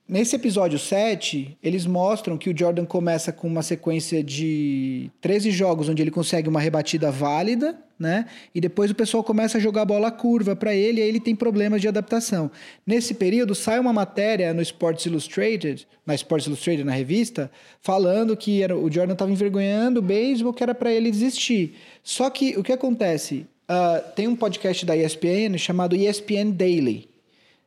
[0.09, 5.89] Nesse episódio 7, eles mostram que o Jordan começa com uma sequência de 13 jogos
[5.89, 8.27] onde ele consegue uma rebatida válida, né?
[8.55, 11.35] E depois o pessoal começa a jogar bola curva para ele e aí ele tem
[11.35, 12.51] problemas de adaptação.
[12.87, 18.63] Nesse período, sai uma matéria no Sports Illustrated, na Sports Illustrated, na revista, falando que
[18.63, 21.75] era, o Jordan estava envergonhando o beisebol, que era para ele desistir.
[22.03, 23.47] Só que o que acontece?
[23.69, 27.09] Ah, tem um podcast da ESPN chamado ESPN Daily.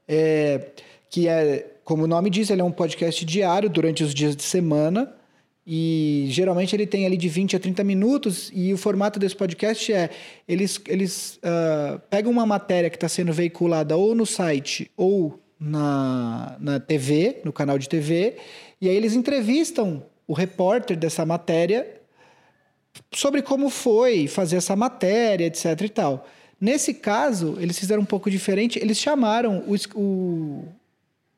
[0.08, 0.68] É,
[1.10, 4.44] que é, como o nome diz, ele é um podcast diário durante os dias de
[4.44, 5.13] semana.
[5.71, 8.51] E geralmente ele tem ali de 20 a 30 minutos.
[8.55, 10.10] E o formato desse podcast é:
[10.47, 16.58] eles, eles ah, pegam uma matéria que está sendo veiculada ou no site ou na,
[16.60, 18.38] na TV, no canal de TV,
[18.82, 21.86] e aí eles entrevistam o repórter dessa matéria
[23.13, 26.27] sobre como foi fazer essa matéria, etc e tal.
[26.60, 28.79] Nesse caso, eles fizeram um pouco diferente.
[28.79, 30.65] Eles chamaram o, o,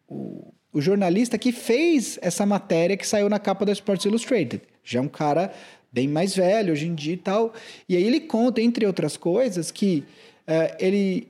[0.08, 4.62] o, o jornalista que fez essa matéria que saiu na capa da Sports Illustrated.
[4.84, 5.54] Já é um cara
[5.92, 7.54] bem mais velho hoje em dia e tal.
[7.88, 10.06] E aí ele conta, entre outras coisas, que
[10.48, 11.28] eh, ele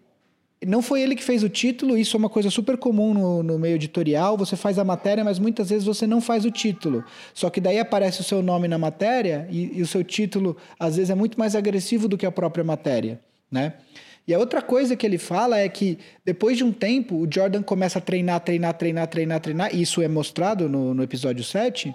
[0.66, 3.58] não foi ele que fez o título, isso é uma coisa super comum no, no
[3.58, 4.38] meio editorial.
[4.38, 7.04] Você faz a matéria, mas muitas vezes você não faz o título.
[7.34, 10.98] Só que daí aparece o seu nome na matéria e, e o seu título, às
[10.98, 13.74] vezes, é muito mais agressivo do que a própria matéria, né?
[14.28, 17.64] E a outra coisa que ele fala é que depois de um tempo, o Jordan
[17.64, 21.94] começa a treinar, treinar, treinar, treinar, treinar, e isso é mostrado no, no episódio 7.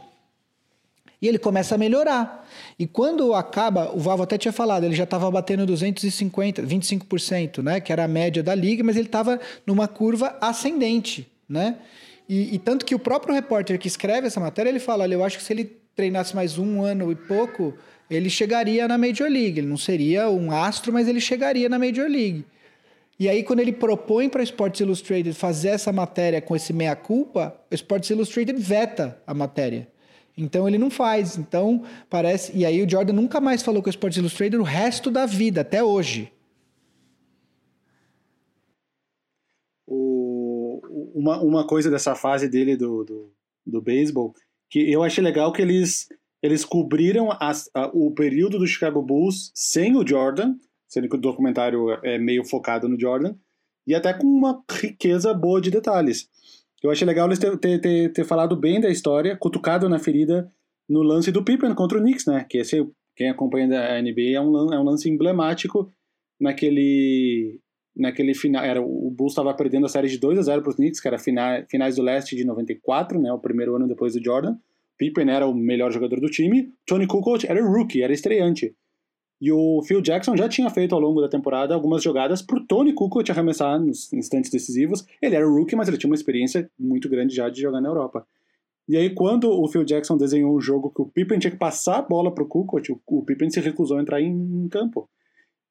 [1.20, 2.46] E ele começa a melhorar.
[2.78, 7.80] E quando acaba, o Vavo até tinha falado, ele já estava batendo 250, 25%, né?
[7.80, 11.78] Que era a média da liga, mas ele estava numa curva ascendente, né?
[12.28, 15.24] E, e tanto que o próprio repórter que escreve essa matéria, ele fala, olha, eu
[15.24, 17.74] acho que se ele treinasse mais um ano e pouco,
[18.10, 19.58] ele chegaria na Major League.
[19.58, 22.44] Ele não seria um astro, mas ele chegaria na Major League.
[23.18, 27.74] E aí, quando ele propõe para Sports Illustrated fazer essa matéria com esse meia-culpa, o
[27.74, 29.88] Sports Illustrated veta a matéria.
[30.36, 31.38] Então ele não faz.
[31.38, 32.56] Então parece.
[32.56, 35.62] E aí o Jordan nunca mais falou com o Sports Illustrated o resto da vida,
[35.62, 36.30] até hoje.
[39.86, 40.82] O,
[41.14, 43.32] uma, uma coisa dessa fase dele do, do,
[43.64, 44.34] do beisebol,
[44.68, 46.08] que eu achei legal que eles,
[46.46, 50.54] eles cobriram as- a- o período do Chicago Bulls sem o Jordan,
[50.88, 53.34] sendo que o documentário é meio focado no Jordan,
[53.86, 56.28] e até com uma riqueza boa de detalhes.
[56.82, 60.50] Eu achei legal eles ter, ter, ter, ter falado bem da história, cutucado na ferida
[60.88, 62.46] no lance do Pippen contra o Knicks, né?
[62.48, 65.90] Que esse, quem acompanha a NBA, é um, é um lance emblemático
[66.40, 67.58] naquele
[67.98, 70.76] naquele final, era o Bulls estava perdendo a série de 2 a 0 para os
[70.76, 74.22] Knicks, que era fina, finais do leste de 94, né, o primeiro ano depois do
[74.22, 74.54] Jordan.
[74.98, 78.74] Pippen era o melhor jogador do time, Tony Kukoc era rookie, era estreante.
[79.40, 82.66] E o Phil Jackson já tinha feito ao longo da temporada algumas jogadas para o
[82.66, 85.04] Tony Kukoc arremessar nos instantes decisivos.
[85.20, 88.26] Ele era rookie, mas ele tinha uma experiência muito grande já de jogar na Europa.
[88.88, 91.98] E aí, quando o Phil Jackson desenhou um jogo que o Pippen tinha que passar
[91.98, 95.10] a bola para o Kukoc, o, Pippen se recusou a entrar em, campo.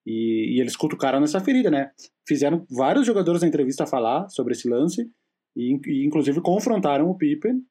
[0.05, 1.91] E, e eles cutucaram nessa ferida, né?
[2.27, 5.09] Fizeram vários jogadores na entrevista falar sobre esse lance
[5.55, 7.61] e, e inclusive confrontaram o Pippen.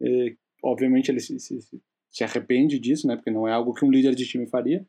[0.00, 1.58] E, obviamente ele se, se,
[2.10, 3.16] se arrepende disso, né?
[3.16, 4.86] Porque não é algo que um líder de time faria.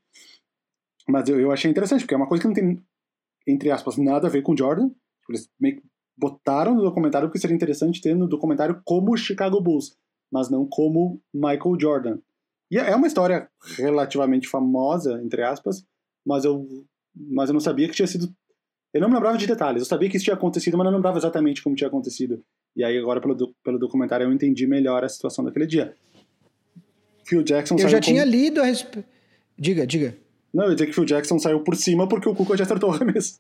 [1.08, 2.84] Mas eu, eu achei interessante, porque é uma coisa que não tem,
[3.48, 4.90] entre aspas, nada a ver com o Jordan.
[5.30, 5.84] Eles meio que
[6.18, 9.98] botaram no documentário porque seria interessante ter no documentário como o Chicago Bulls,
[10.32, 12.20] mas não como Michael Jordan.
[12.70, 15.86] E é uma história relativamente famosa, entre aspas,
[16.26, 16.68] mas eu,
[17.16, 18.34] mas eu não sabia que tinha sido.
[18.94, 19.82] Eu não me lembrava de detalhes.
[19.82, 22.44] Eu sabia que isso tinha acontecido, mas não lembrava exatamente como tinha acontecido.
[22.76, 25.94] E aí, agora, pelo, do- pelo documentário, eu entendi melhor a situação daquele dia.
[27.26, 29.08] Phil Jackson Eu já tinha lido a respeito.
[29.58, 30.18] Diga, diga.
[30.54, 32.90] Não, eu ia dizer que Phil Jackson saiu por cima porque o Cuca já acertou
[32.92, 33.40] o arremesso.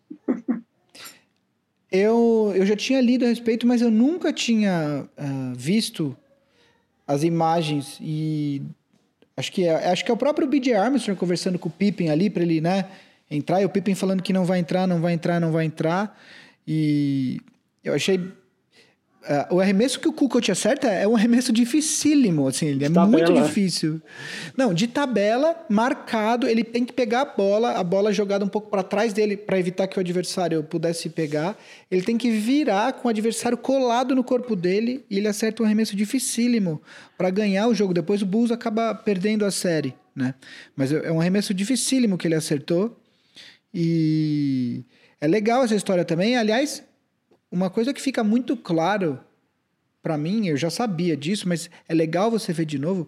[1.91, 6.15] Eu, eu já tinha lido a respeito, mas eu nunca tinha ah, visto
[7.05, 8.61] as imagens e
[9.35, 12.29] Acho que é, acho que é o próprio BJ Armstrong conversando com o Pippen ali
[12.29, 12.87] para ele, né,
[13.29, 16.19] entrar e o Pippen falando que não vai entrar, não vai entrar, não vai entrar.
[16.67, 17.39] E
[17.83, 18.42] eu achei Uh,
[19.49, 23.07] o arremesso que o Kukoc acerta é um arremesso dificílimo, assim, ele é tabela.
[23.07, 24.01] muito difícil.
[24.57, 28.69] Não, de tabela, marcado, ele tem que pegar a bola, a bola jogada um pouco
[28.69, 31.57] para trás dele para evitar que o adversário pudesse pegar.
[31.89, 35.65] Ele tem que virar com o adversário colado no corpo dele e ele acerta um
[35.65, 36.81] arremesso dificílimo
[37.17, 37.93] para ganhar o jogo.
[37.93, 40.33] Depois o Bulls acaba perdendo a série, né?
[40.75, 42.99] Mas é, é um arremesso dificílimo que ele acertou.
[43.73, 44.83] E
[45.19, 46.35] é legal essa história também.
[46.35, 46.83] Aliás,
[47.53, 49.19] uma coisa que fica muito claro
[50.01, 53.07] para mim, eu já sabia disso, mas é legal você ver de novo,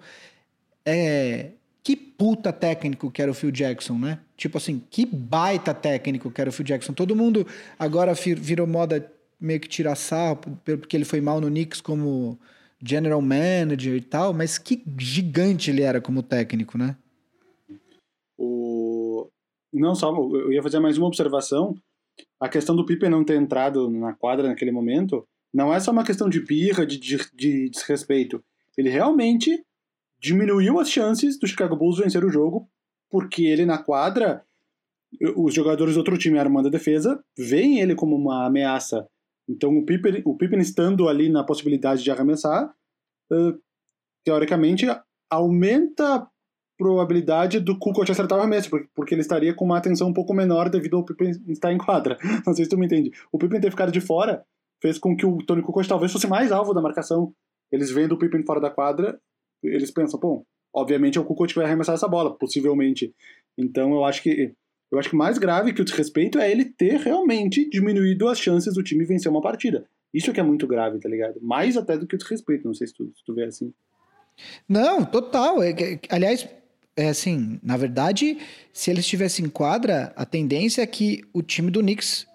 [0.86, 1.50] é
[1.84, 4.20] que puta técnico que era o Phil Jackson, né?
[4.38, 6.94] Tipo assim, que baita técnico que era o Phil Jackson.
[6.94, 7.46] Todo mundo
[7.78, 12.40] agora virou moda meio que tirar sarro porque ele foi mal no Knicks como
[12.84, 16.96] general manager e tal, mas que gigante ele era como técnico, né?
[18.38, 19.28] O...
[19.74, 21.76] Não só, eu ia fazer mais uma observação
[22.40, 26.04] a questão do Pippen não ter entrado na quadra naquele momento não é só uma
[26.04, 28.44] questão de birra, de, de, de desrespeito.
[28.78, 29.64] Ele realmente
[30.20, 32.70] diminuiu as chances do Chicago Bulls vencer o jogo,
[33.10, 34.44] porque ele na quadra,
[35.36, 39.08] os jogadores do outro time armando a defesa, veem ele como uma ameaça.
[39.48, 42.74] Então o Pippen, o Pippen estando ali na possibilidade de arremessar,
[43.32, 43.58] uh,
[44.26, 44.86] teoricamente
[45.30, 46.28] aumenta
[46.78, 50.70] probabilidade do Kukoc acertar o arremesso, porque ele estaria com uma atenção um pouco menor
[50.70, 52.18] devido ao Pippen estar em quadra.
[52.46, 53.12] Não sei se tu me entende.
[53.32, 54.44] O Pippen ter ficado de fora
[54.82, 57.34] fez com que o Tony Kukoc talvez fosse mais alvo da marcação.
[57.72, 59.20] Eles vendo o Pippen fora da quadra,
[59.64, 63.14] eles pensam, pô, obviamente é o Kukoc que vai arremessar essa bola, possivelmente.
[63.58, 64.54] Então eu acho que
[64.92, 68.74] eu acho que mais grave que o desrespeito é ele ter realmente diminuído as chances
[68.76, 69.86] do time vencer uma partida.
[70.14, 71.42] Isso que é muito grave, tá ligado?
[71.42, 73.74] Mais até do que o desrespeito, não sei se tu, se tu vê assim.
[74.68, 75.62] Não, total.
[75.62, 75.74] É,
[76.10, 76.48] aliás,
[76.96, 78.38] é assim, na verdade,
[78.72, 82.26] se eles tivessem quadra, a tendência é que o time do Knicks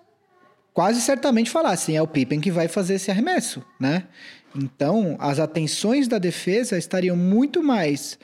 [0.72, 4.04] quase certamente falasse, é o Pippen que vai fazer esse arremesso, né?
[4.54, 8.18] Então, as atenções da defesa estariam muito mais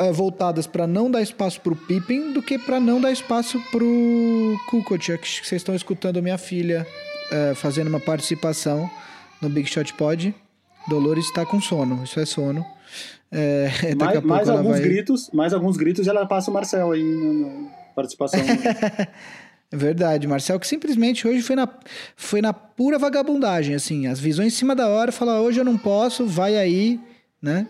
[0.00, 3.60] uh, voltadas para não dar espaço para o Pippen do que para não dar espaço
[3.70, 5.18] para o Kukoc.
[5.18, 6.86] Que vocês estão escutando minha filha
[7.30, 8.90] uh, fazendo uma participação
[9.40, 10.34] no Big Shot Pod.
[10.88, 12.66] Dolores está com sono, isso é sono.
[13.30, 14.80] É, mais, mais alguns vai...
[14.80, 18.40] gritos, mais alguns gritos e ela passa o Marcel aí na, participação.
[19.70, 21.68] é verdade, Marcel que simplesmente hoje foi na,
[22.16, 25.76] foi na pura vagabundagem, assim, as visões em cima da hora, fala hoje eu não
[25.76, 26.98] posso, vai aí,
[27.40, 27.66] né?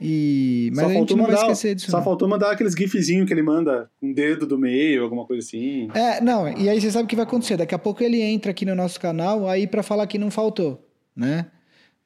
[0.00, 1.90] E mas só a gente não mandar, vai esquecer disso.
[1.90, 2.04] Só não.
[2.04, 5.88] faltou mandar aqueles gifzinhos que ele manda, um dedo do meio, alguma coisa assim.
[5.94, 8.50] É, não, e aí você sabe o que vai acontecer, daqui a pouco ele entra
[8.50, 11.46] aqui no nosso canal aí para falar que não faltou, né?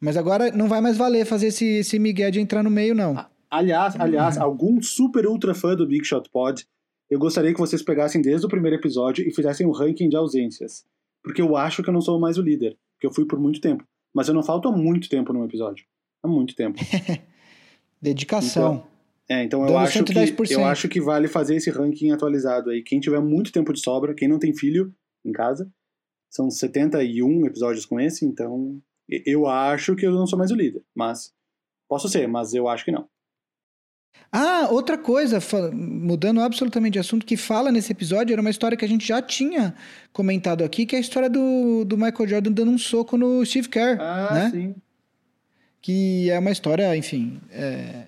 [0.00, 3.14] Mas agora não vai mais valer fazer esse, esse migué de entrar no meio, não.
[3.50, 4.42] Aliás, aliás, uhum.
[4.42, 6.64] algum super ultra fã do Big Shot Pod,
[7.10, 10.16] eu gostaria que vocês pegassem desde o primeiro episódio e fizessem o um ranking de
[10.16, 10.84] ausências.
[11.22, 13.60] Porque eu acho que eu não sou mais o líder, porque eu fui por muito
[13.60, 13.84] tempo.
[14.14, 15.84] Mas eu não falto há muito tempo num episódio.
[16.22, 16.78] Há muito tempo.
[18.00, 18.84] Dedicação.
[19.26, 22.82] Então, é, então eu acho, que, eu acho que vale fazer esse ranking atualizado aí.
[22.82, 24.92] Quem tiver muito tempo de sobra, quem não tem filho
[25.24, 25.70] em casa,
[26.30, 28.80] são 71 episódios com esse, então
[29.26, 31.32] eu acho que eu não sou mais o líder, mas
[31.88, 33.08] posso ser, mas eu acho que não.
[34.32, 35.38] Ah, outra coisa,
[35.72, 39.20] mudando absolutamente de assunto, que fala nesse episódio, era uma história que a gente já
[39.20, 39.74] tinha
[40.12, 43.68] comentado aqui, que é a história do, do Michael Jordan dando um soco no Steve
[43.68, 43.98] Kerr.
[44.00, 44.50] Ah, né?
[44.50, 44.74] sim.
[45.82, 47.40] Que é uma história, enfim.
[47.50, 48.04] É...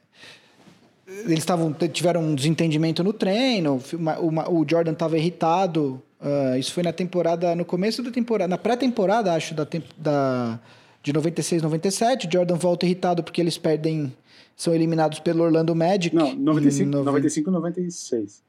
[1.25, 6.01] Eles estavam tiveram um desentendimento no treino, o, o Jordan estava irritado.
[6.21, 9.67] Uh, isso foi na temporada, no começo da temporada, na pré-temporada, acho, da,
[9.99, 10.61] da
[11.03, 12.29] de 96, 97.
[12.33, 14.15] Jordan volta irritado porque eles perdem,
[14.57, 16.15] são eliminados pelo Orlando Magic.
[16.15, 18.43] Não, 95, 95 96.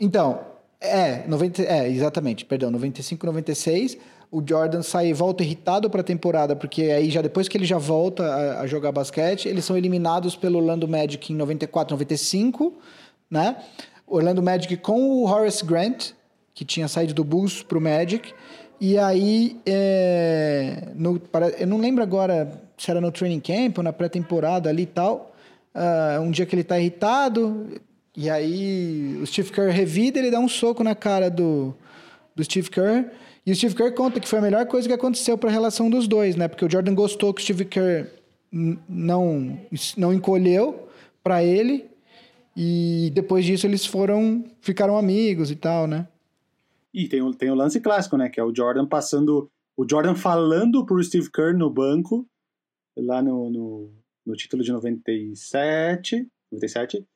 [0.00, 0.40] Então,
[0.80, 3.98] é, 90, é, exatamente, perdão, 95, 96.
[4.30, 7.78] O Jordan sai volta irritado para a temporada, porque aí já depois que ele já
[7.78, 12.74] volta a, a, jogar basquete, eles são eliminados pelo Orlando Magic em 94, 95,
[13.30, 13.56] né?
[14.06, 16.10] Orlando Magic com o Horace Grant,
[16.54, 18.32] que tinha saído do Bulls pro Magic.
[18.80, 21.20] E aí, é, no,
[21.58, 25.34] eu não lembro agora se era no training camp ou na pré-temporada ali e tal.
[25.74, 27.80] Uh, um dia que ele tá irritado,
[28.16, 31.74] e aí o Steve Kerr revida, ele dá um soco na cara do,
[32.34, 33.06] do Steve Kerr.
[33.44, 35.88] E o Steve Kerr conta que foi a melhor coisa que aconteceu para a relação
[35.88, 36.48] dos dois, né?
[36.48, 38.08] Porque o Jordan gostou que o Steve Kerr
[38.52, 39.58] não,
[39.96, 40.88] não encolheu
[41.22, 41.86] para ele.
[42.56, 46.06] E depois disso eles foram, ficaram amigos e tal, né?
[46.92, 48.28] E tem o, tem o lance clássico, né?
[48.28, 49.50] Que é o Jordan passando.
[49.76, 52.26] O Jordan falando pro Steve Kerr no banco,
[52.96, 53.92] lá no, no,
[54.26, 56.26] no título de 97.
[56.50, 57.06] 97?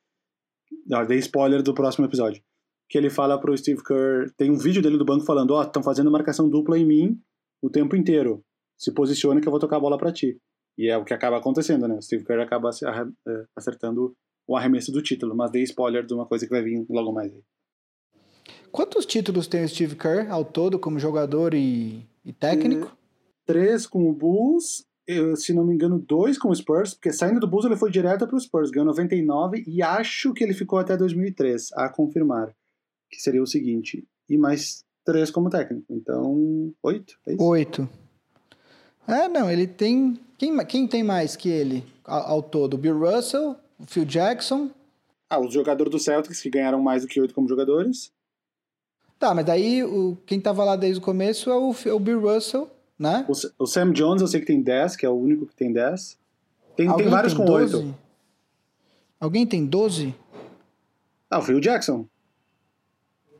[0.85, 2.41] Não, dei spoiler do próximo episódio.
[2.89, 4.31] Que ele fala pro Steve Kerr.
[4.37, 7.21] Tem um vídeo dele do banco falando: Ó, oh, estão fazendo marcação dupla em mim
[7.61, 8.43] o tempo inteiro.
[8.77, 10.37] Se posiciona que eu vou tocar a bola para ti.
[10.77, 11.95] E é o que acaba acontecendo, né?
[11.95, 14.15] O Steve Kerr acaba é, acertando
[14.47, 17.31] o arremesso do título, mas dei spoiler de uma coisa que vai vir logo mais
[17.31, 17.43] aí.
[18.73, 22.87] Quantos títulos tem o Steve Kerr ao todo como jogador e, e técnico?
[22.87, 22.91] É,
[23.45, 27.39] três com o Bulls, eu, se não me engano, dois com o Spurs, porque saindo
[27.39, 30.79] do Bulls ele foi direto para o Spurs, ganhou 99 e acho que ele ficou
[30.79, 32.51] até 2003, a confirmar,
[33.11, 37.35] que seria o seguinte, e mais três como técnico, então oito, é?
[37.39, 37.87] Oito.
[39.07, 40.19] É, não, ele tem...
[40.35, 42.75] Quem, quem tem mais que ele ao, ao todo?
[42.75, 44.71] Bill Russell, o Phil Jackson...
[45.29, 48.11] Ah, os jogadores do Celtics que ganharam mais do que oito como jogadores.
[49.23, 52.19] Tá, mas daí o, quem tava lá desde o começo é o, é o Bill
[52.19, 52.69] Russell,
[52.99, 53.25] né?
[53.29, 55.71] O, o, Sam Jones eu sei que tem 10, que é o único que tem
[55.71, 56.19] 10.
[56.75, 57.75] Tem, tem vários tem com 12?
[57.77, 57.95] 8.
[59.21, 60.13] Alguém tem 12?
[61.29, 62.05] Ah, o Phil Jackson.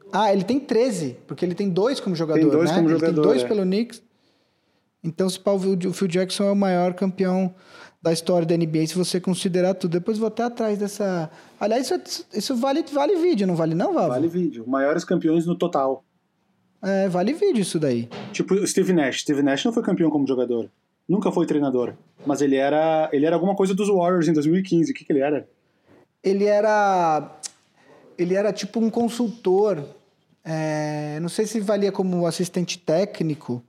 [0.09, 2.75] Ah, ele tem 13, porque ele tem dois como jogador, tem dois né?
[2.77, 3.47] Como ele jogador, tem dois é.
[3.49, 4.01] pelo Knicks.
[5.03, 7.53] Então, se o Phil Jackson é o maior campeão
[8.03, 9.93] da história da NBA, se você considerar tudo.
[9.93, 11.31] Depois vou até atrás dessa.
[11.57, 14.09] Aliás, isso, isso vale, vale vídeo, não vale, não, Vavo?
[14.09, 14.65] Vale vídeo.
[14.67, 16.03] Maiores campeões no total.
[16.81, 18.09] É, vale vídeo isso daí.
[18.33, 19.21] Tipo, Steve Nash.
[19.21, 20.69] Steve Nash não foi campeão como jogador.
[21.07, 21.93] Nunca foi treinador.
[22.25, 23.09] Mas ele era.
[23.13, 24.91] Ele era alguma coisa dos Warriors em 2015.
[24.91, 25.47] O que, que ele era?
[26.21, 27.39] Ele era.
[28.17, 29.81] Ele era tipo um consultor.
[30.43, 33.63] É, não sei se valia como assistente técnico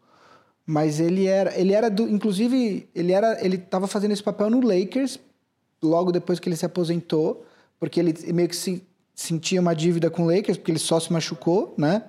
[0.67, 4.61] mas ele era, ele era do, inclusive, ele era, ele estava fazendo esse papel no
[4.61, 5.19] Lakers
[5.83, 7.45] logo depois que ele se aposentou,
[7.79, 8.83] porque ele meio que se,
[9.15, 12.05] sentia uma dívida com o Lakers, porque ele só se machucou, né?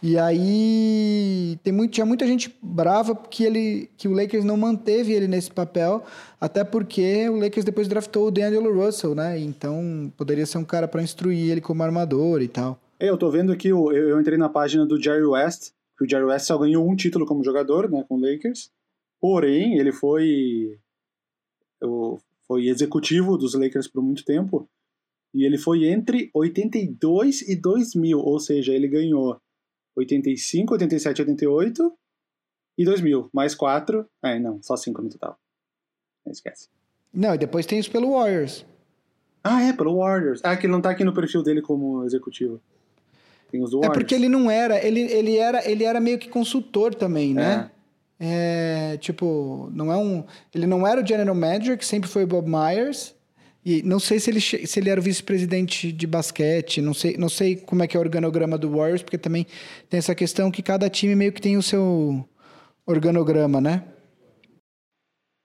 [0.00, 5.12] E aí tem muito, tinha muita gente brava que ele que o Lakers não manteve
[5.12, 6.04] ele nesse papel,
[6.40, 9.38] até porque o Lakers depois draftou o D'Angelo Russell, né?
[9.40, 12.78] Então poderia ser um cara para instruir ele como armador e tal.
[13.00, 16.46] Eu tô vendo aqui, eu entrei na página do Jerry West, que o Jerry West
[16.46, 18.70] só ganhou um título como jogador, né, com o Lakers.
[19.20, 20.78] Porém, ele foi
[22.46, 24.68] foi executivo dos Lakers por muito tempo.
[25.34, 29.38] E ele foi entre 82 e 2000, ou seja, ele ganhou
[29.96, 31.92] 85, 87, 88
[32.78, 34.08] e 2000, mais 4.
[34.22, 35.38] É, não, só 5 no total.
[36.24, 36.68] Não esquece.
[37.12, 38.64] Não, e depois tem isso pelo Warriors.
[39.44, 40.40] Ah, é, pelo Warriors.
[40.42, 42.60] Ah, que ele não tá aqui no perfil dele como executivo.
[43.50, 46.94] Tem os É porque ele não era, ele, ele era, ele era meio que consultor
[46.94, 47.70] também, né?
[48.20, 48.92] É.
[48.94, 48.96] é.
[48.98, 50.24] tipo, não é um,
[50.54, 53.16] ele não era o general manager que sempre foi o Bob Myers.
[53.64, 57.28] E não sei se ele, se ele era o vice-presidente de basquete, não sei, não
[57.28, 59.46] sei como é que é o organograma do Warriors, porque também
[59.90, 62.26] tem essa questão que cada time meio que tem o seu
[62.86, 63.84] organograma, né?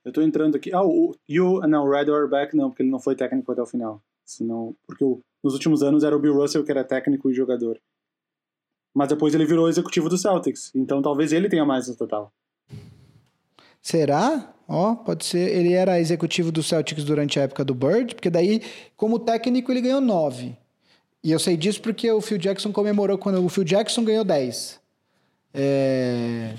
[0.05, 0.73] Eu tô entrando aqui.
[0.73, 3.65] Ah, o, o não, o Red Auerbach não, porque ele não foi técnico até o
[3.65, 4.01] final.
[4.25, 7.79] Senão, porque o, nos últimos anos era o Bill Russell que era técnico e jogador.
[8.93, 10.71] Mas depois ele virou executivo do Celtics.
[10.75, 12.31] Então talvez ele tenha mais no total.
[13.81, 14.53] Será?
[14.67, 15.49] Ó, oh, pode ser.
[15.49, 18.61] Ele era executivo do Celtics durante a época do Bird, porque daí,
[18.95, 20.55] como técnico, ele ganhou nove.
[21.23, 24.79] E eu sei disso porque o Phil Jackson comemorou quando o Phil Jackson ganhou 10.
[25.53, 26.53] É...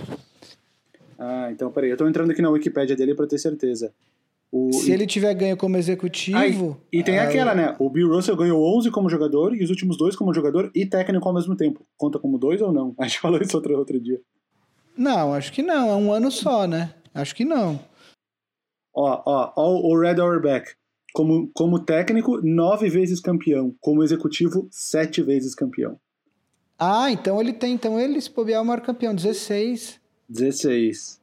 [1.19, 3.93] Ah, então peraí, eu tô entrando aqui na Wikipédia dele para ter certeza.
[4.57, 4.95] O, Se e...
[4.95, 6.81] ele tiver ganho como executivo.
[6.81, 7.75] Ah, e, e, tem ah, aquela, né?
[7.77, 11.27] O Bill Russell ganhou 11 como jogador e os últimos dois como jogador e técnico
[11.27, 11.85] ao mesmo tempo.
[11.97, 12.95] Conta como dois ou não?
[13.01, 14.21] A gente falou isso outro, outro dia.
[14.97, 15.91] Não, acho que não.
[15.91, 16.95] É um ano só, né?
[17.13, 17.81] Acho que não.
[18.95, 20.71] Ó, ó, ó o Red Auerbach.
[21.13, 23.75] Como, como técnico, nove vezes campeão.
[23.81, 25.99] Como executivo, sete vezes campeão.
[26.79, 27.75] Ah, então ele tem.
[27.75, 29.17] Então ele, se bobear, é o maior campeão.
[29.17, 30.01] 16.
[30.29, 31.21] 16.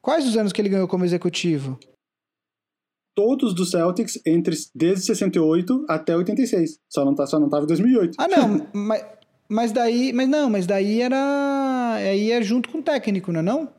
[0.00, 1.78] Quais os anos que ele ganhou como executivo?
[3.14, 6.80] Todos do Celtics entre desde 68 até 86.
[6.88, 8.16] Só não tá, só não tava em 2008.
[8.18, 9.06] Ah, não, mas,
[9.48, 13.42] mas daí, mas não, mas daí era aí é junto com o técnico, não é
[13.42, 13.72] não?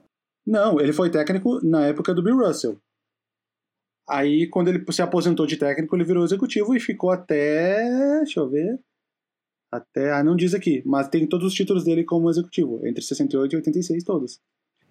[0.46, 2.78] Não, ele foi técnico na época do Bill Russell.
[4.08, 7.84] Aí, quando ele se aposentou de técnico, ele virou executivo e ficou até.
[8.20, 8.80] Deixa eu ver.
[9.72, 10.12] Até.
[10.12, 13.56] Ah, não diz aqui, mas tem todos os títulos dele como executivo, entre 68 e
[13.58, 14.40] 86, todos.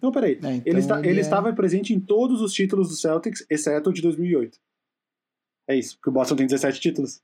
[0.05, 0.33] Não, peraí.
[0.33, 1.23] É, então ele, está, ele, ele é...
[1.23, 4.59] estava presente em todos os títulos do Celtics, exceto o de 2008.
[5.67, 7.23] É isso, porque o Boston tem 17 títulos.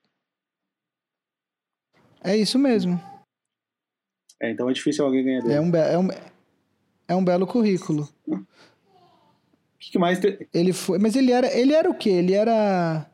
[2.24, 2.98] É isso mesmo.
[4.40, 5.52] É, então é difícil alguém ganhar dele.
[5.52, 6.08] É um, é um,
[7.08, 8.08] é um belo currículo.
[8.26, 8.38] O
[9.78, 10.48] que, que, mais te...
[10.54, 12.08] Ele foi, mas ele era, ele era o quê?
[12.08, 13.06] Ele era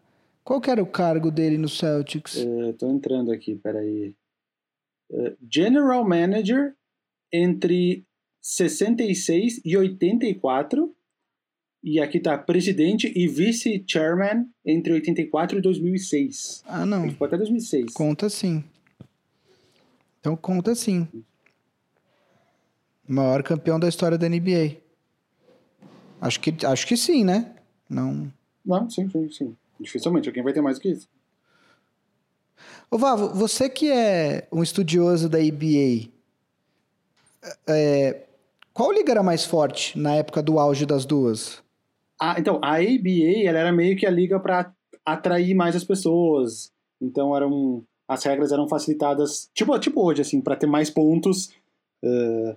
[0.45, 2.37] qual que era o cargo dele no Celtics?
[2.37, 4.15] Uh, tô entrando aqui, peraí.
[5.11, 6.77] Uh, General Manager
[7.33, 8.06] entre
[8.49, 10.95] 66 e 84
[11.83, 16.63] E aqui tá presidente e vice-chairman entre 84 e 2006.
[16.65, 17.03] Ah, não.
[17.03, 17.93] Ele ficou até 2006.
[17.93, 18.63] Conta sim.
[20.21, 21.09] Então conta sim.
[23.09, 24.77] Maior campeão da história da NBA.
[26.21, 27.53] Acho que, acho que sim, né?
[27.91, 28.33] Não.
[28.65, 29.57] Não, sim, sim, sim.
[29.81, 31.09] Dificilmente alguém vai ter mais que isso.
[32.89, 36.09] Ô Vavo, você que é um estudioso da ABA,
[37.67, 38.27] é,
[38.77, 41.63] qual liga era mais forte na época do auge das duas?
[42.21, 44.71] Ah, então, a ABA ela era meio que a liga para
[45.03, 46.71] atrair mais as pessoas.
[47.01, 51.47] Então eram as regras eram facilitadas, tipo, tipo hoje, assim, para ter mais pontos.
[52.05, 52.55] Uh,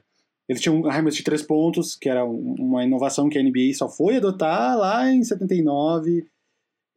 [0.50, 3.88] eles tinham um arremesso de três pontos, que era uma inovação que a NBA só
[3.88, 6.28] foi adotar lá em 79.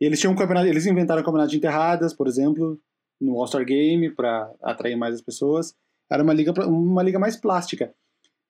[0.01, 2.77] Eles tinham um campeonato, eles inventaram o campeonato de enterradas, por exemplo,
[3.21, 5.77] no All-Star Game para atrair mais as pessoas.
[6.11, 7.95] Era uma liga, uma liga mais plástica.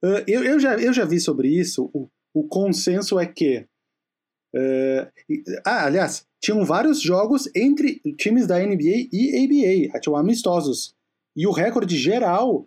[0.04, 1.90] Uh, eu, eu, já, eu já vi sobre isso.
[1.92, 3.66] O, o consenso é que.
[4.54, 5.08] Uh,
[5.64, 10.94] ah, aliás, tinham vários jogos entre times da NBA e ABA, tinham amistosos.
[11.34, 12.66] E o recorde geral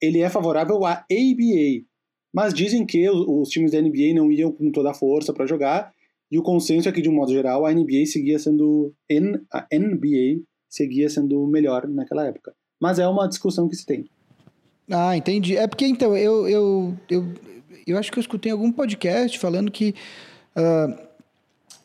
[0.00, 1.84] ele é favorável à ABA.
[2.32, 5.92] Mas dizem que os times da NBA não iam com toda a força para jogar,
[6.30, 8.94] e o consenso é que, de um modo geral, a NBA seguia sendo.
[9.50, 12.54] A NBA seguia sendo melhor naquela época.
[12.80, 14.08] Mas é uma discussão que se tem.
[14.90, 15.56] Ah, entendi.
[15.56, 17.34] É porque, então, eu, eu, eu,
[17.86, 19.94] eu acho que eu escutei algum podcast falando que
[20.56, 20.98] uh,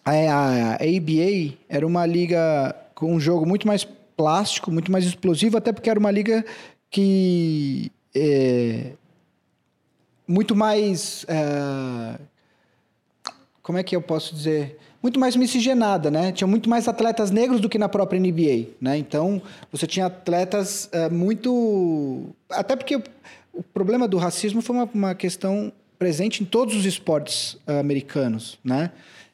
[0.05, 3.83] a, a, ABA era uma liga com um jogo muito mais
[4.15, 6.45] plástico, muito mais explosivo, até porque era uma liga
[6.89, 8.91] que é,
[10.27, 11.25] muito mais.
[11.27, 12.19] É,
[13.61, 14.77] como é que eu posso dizer?
[15.03, 16.31] Muito mais miscigenada, né?
[16.31, 18.97] Tinha muito mais atletas negros do que na própria NBA, né?
[18.97, 22.33] Então, você tinha atletas é, muito.
[22.49, 27.55] Até porque o, problema do racismo foi uma, uma, questão presente em todos os esportes
[27.67, 28.91] uh, americanos, né?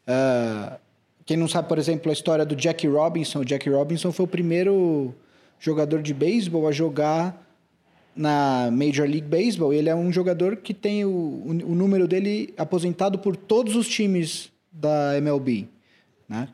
[0.08, 0.76] Uh,
[1.24, 4.28] quem não sabe, por exemplo, a história do Jackie Robinson, o Jackie Robinson foi o
[4.28, 5.14] primeiro
[5.60, 7.46] jogador de beisebol a jogar
[8.16, 9.72] na Major League Baseball.
[9.72, 14.52] Ele é um jogador que tem o, o número dele aposentado por todos os times
[14.80, 15.68] da MLB,
[16.28, 16.48] né?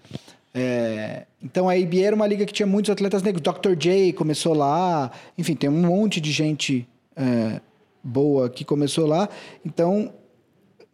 [0.54, 3.42] É, então a ABA era uma liga que tinha muitos atletas negros.
[3.42, 3.76] Dr.
[3.76, 7.60] J começou lá, enfim, tem um monte de gente é,
[8.04, 9.28] boa que começou lá.
[9.66, 10.14] Então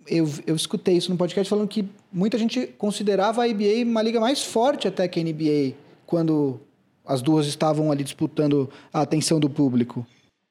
[0.07, 4.19] eu, eu escutei isso no podcast falando que muita gente considerava a ABA uma liga
[4.19, 5.75] mais forte até que a NBA
[6.05, 6.59] quando
[7.05, 10.05] as duas estavam ali disputando a atenção do público.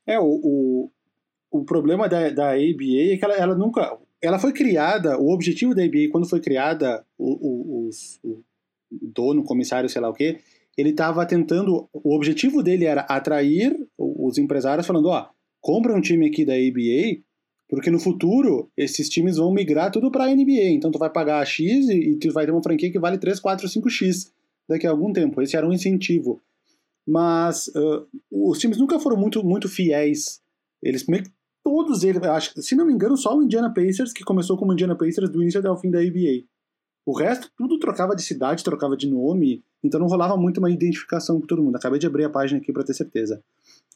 [0.07, 0.91] É, o, o,
[1.51, 3.99] o problema da, da ABA é que ela, ela nunca.
[4.23, 7.91] Ela foi criada, o objetivo da ABA, quando foi criada, o, o,
[8.23, 8.45] o
[8.91, 10.39] dono, comissário, sei lá o quê,
[10.77, 11.89] ele estava tentando.
[11.93, 15.29] O objetivo dele era atrair os empresários, falando: ó,
[15.61, 17.23] compra um time aqui da ABA,
[17.68, 20.71] porque no futuro esses times vão migrar tudo para a NBA.
[20.71, 23.41] Então tu vai pagar X e, e tu vai ter uma franquia que vale 3,
[23.41, 24.31] 4, 5X
[24.68, 25.41] daqui a algum tempo.
[25.41, 26.41] Esse era um incentivo
[27.11, 30.41] mas uh, os times nunca foram muito, muito fiéis.
[30.83, 31.31] Eles meio que
[31.62, 34.96] todos eles, acho, se não me engano, só o Indiana Pacers, que começou como Indiana
[34.96, 36.44] Pacers do início até o fim da ABA.
[37.06, 41.40] O resto, tudo trocava de cidade, trocava de nome, então não rolava muito uma identificação
[41.40, 41.76] com todo mundo.
[41.76, 43.42] Acabei de abrir a página aqui para ter certeza.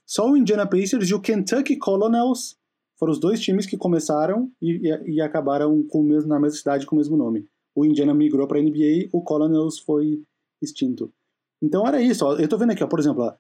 [0.07, 2.57] Só o Indiana Pacers e o Kentucky Colonels
[2.99, 6.87] foram os dois times que começaram e, e, e acabaram com mesmo, na mesma cidade
[6.87, 7.47] com o mesmo nome.
[7.75, 10.23] O Indiana migrou para a NBA, o Colonels foi
[10.63, 11.13] extinto.
[11.61, 12.25] Então era isso.
[12.25, 12.37] Ó.
[12.37, 13.35] Eu tô vendo aqui, ó, por exemplo, ó,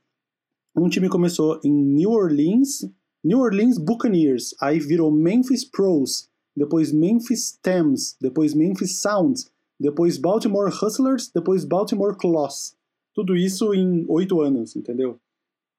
[0.76, 2.90] um time começou em New Orleans,
[3.24, 9.50] New Orleans Buccaneers, aí virou Memphis Pros, depois Memphis Thames, depois Memphis Sounds,
[9.80, 12.76] depois Baltimore Hustlers, depois Baltimore Claws.
[13.14, 15.18] Tudo isso em oito anos, entendeu?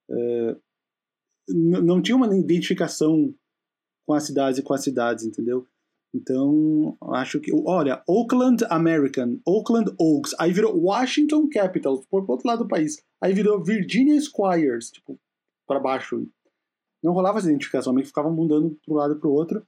[0.10, 0.56] É,
[1.48, 3.34] não tinha uma identificação
[4.06, 5.68] com as cidades e com as cidades, entendeu?
[6.14, 7.52] Então, acho que.
[7.66, 13.04] Olha, Oakland American, Oakland Oaks, aí virou Washington Capitals, por outro lado do país.
[13.22, 15.20] Aí virou Virginia Squires, tipo,
[15.68, 16.26] para baixo.
[17.06, 19.62] Não rolava essa identificação, meio que ficava mudando para um lado e para o outro.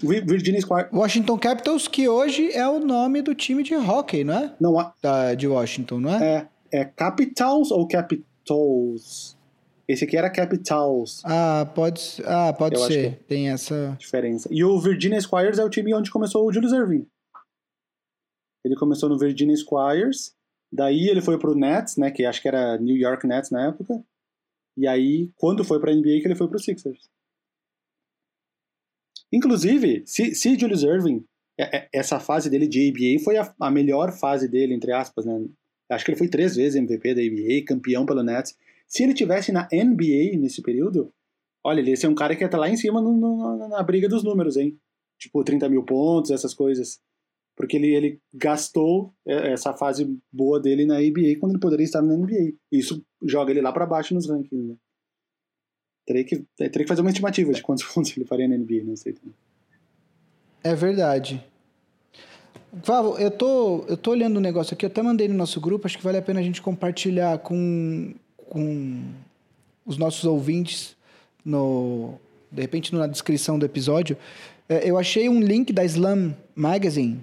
[0.00, 0.90] Virginia Squires.
[0.92, 4.56] Washington Capitals, que hoje é o nome do time de hockey, não é?
[4.58, 4.92] Não, a...
[5.00, 6.48] da, de Washington, não é?
[6.72, 9.36] É, é Capitals ou Capitals?
[9.86, 11.22] Esse aqui era Capitals.
[11.24, 13.20] Ah, pode, ah, pode ser.
[13.28, 14.48] Tem essa diferença.
[14.50, 17.06] E o Virginia Squires é o time onde começou o Julius Erving.
[18.64, 20.34] Ele começou no Virginia Squires,
[20.72, 24.02] daí ele foi pro Nets, né, que acho que era New York Nets na época.
[24.76, 27.10] E aí, quando foi pra NBA, que ele foi pro Sixers.
[29.32, 31.24] Inclusive, se, se Julius Erving,
[31.58, 35.24] é, é, essa fase dele de ABA foi a, a melhor fase dele, entre aspas,
[35.24, 35.44] né?
[35.90, 38.56] Acho que ele foi três vezes MVP da ABA, campeão pelo Nets.
[38.86, 41.12] Se ele tivesse na NBA nesse período,
[41.64, 43.82] olha, ele ia ser um cara que ia estar lá em cima no, no, na
[43.82, 44.78] briga dos números, hein?
[45.18, 47.00] Tipo, 30 mil pontos, essas coisas.
[47.56, 52.02] Porque ele, ele gastou é, essa fase boa dele na NBA quando ele poderia estar
[52.02, 52.54] na NBA.
[52.70, 54.68] Isso joga ele lá para baixo nos rankings.
[54.68, 54.76] Né?
[56.06, 58.96] Teria, que, teria que fazer uma estimativa de quantos pontos ele faria na NBA, não
[58.96, 59.14] sei.
[60.64, 61.44] É verdade.
[62.72, 65.86] Vavo, eu tô, eu tô olhando um negócio aqui, eu até mandei no nosso grupo,
[65.86, 68.14] acho que vale a pena a gente compartilhar com,
[68.48, 69.02] com
[69.84, 70.96] os nossos ouvintes,
[71.44, 72.14] no,
[72.50, 74.16] de repente na descrição do episódio.
[74.68, 77.20] É, eu achei um link da Slam Magazine,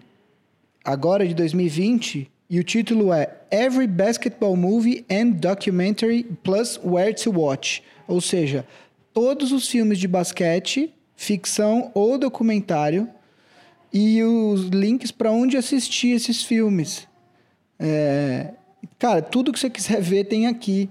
[0.84, 7.32] agora de 2020, e o título é Every Basketball Movie and Documentary Plus Where to
[7.32, 7.84] Watch.
[8.08, 8.66] Ou seja,
[9.14, 13.08] todos os filmes de basquete, ficção ou documentário
[13.94, 17.08] e os links para onde assistir esses filmes.
[17.78, 18.54] É,
[18.98, 20.90] cara, tudo que você quiser ver tem aqui.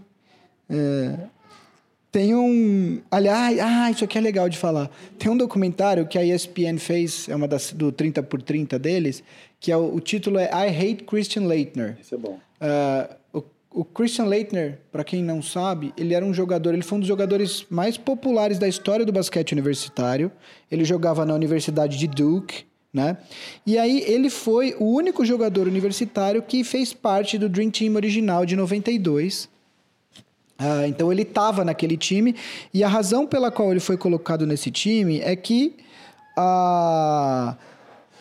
[0.71, 1.19] É,
[2.11, 3.01] tem um.
[3.11, 4.91] Aliás, ah, isso aqui é legal de falar.
[5.19, 9.23] Tem um documentário que a ESPN fez, é uma das, do 30 por 30 deles,
[9.61, 11.99] que é o, o título é I Hate Christian Leitner.
[12.01, 12.39] Isso é bom.
[12.61, 16.97] Uh, o, o Christian Leitner, para quem não sabe, ele era um jogador, ele foi
[16.97, 20.33] um dos jogadores mais populares da história do basquete universitário.
[20.71, 23.19] Ele jogava na Universidade de Duke, né?
[23.67, 28.47] E aí ele foi o único jogador universitário que fez parte do Dream Team original
[28.47, 29.58] de 92.
[30.59, 32.35] Ah, então ele estava naquele time
[32.75, 35.77] e a razão pela qual ele foi colocado nesse time é que
[36.37, 37.57] ah,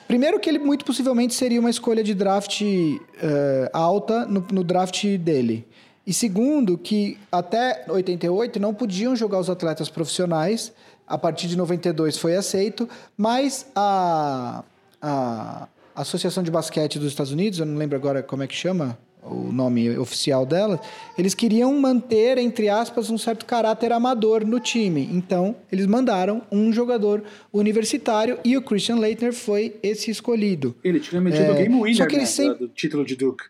[0.08, 5.04] primeiro que ele muito possivelmente seria uma escolha de draft uh, alta no, no draft
[5.18, 5.68] dele.
[6.06, 10.72] E segundo, que até 88 não podiam jogar os atletas profissionais,
[11.06, 14.64] a partir de 92 foi aceito, mas a,
[15.02, 18.98] a Associação de Basquete dos Estados Unidos, eu não lembro agora como é que chama
[19.30, 20.80] o nome oficial dela,
[21.18, 25.10] eles queriam manter, entre aspas, um certo caráter amador no time.
[25.12, 30.76] Então, eles mandaram um jogador universitário e o Christian Leitner foi esse escolhido.
[30.84, 32.60] Ele tinha metido é, o game winner né, sempre...
[32.60, 33.46] do título de Duke.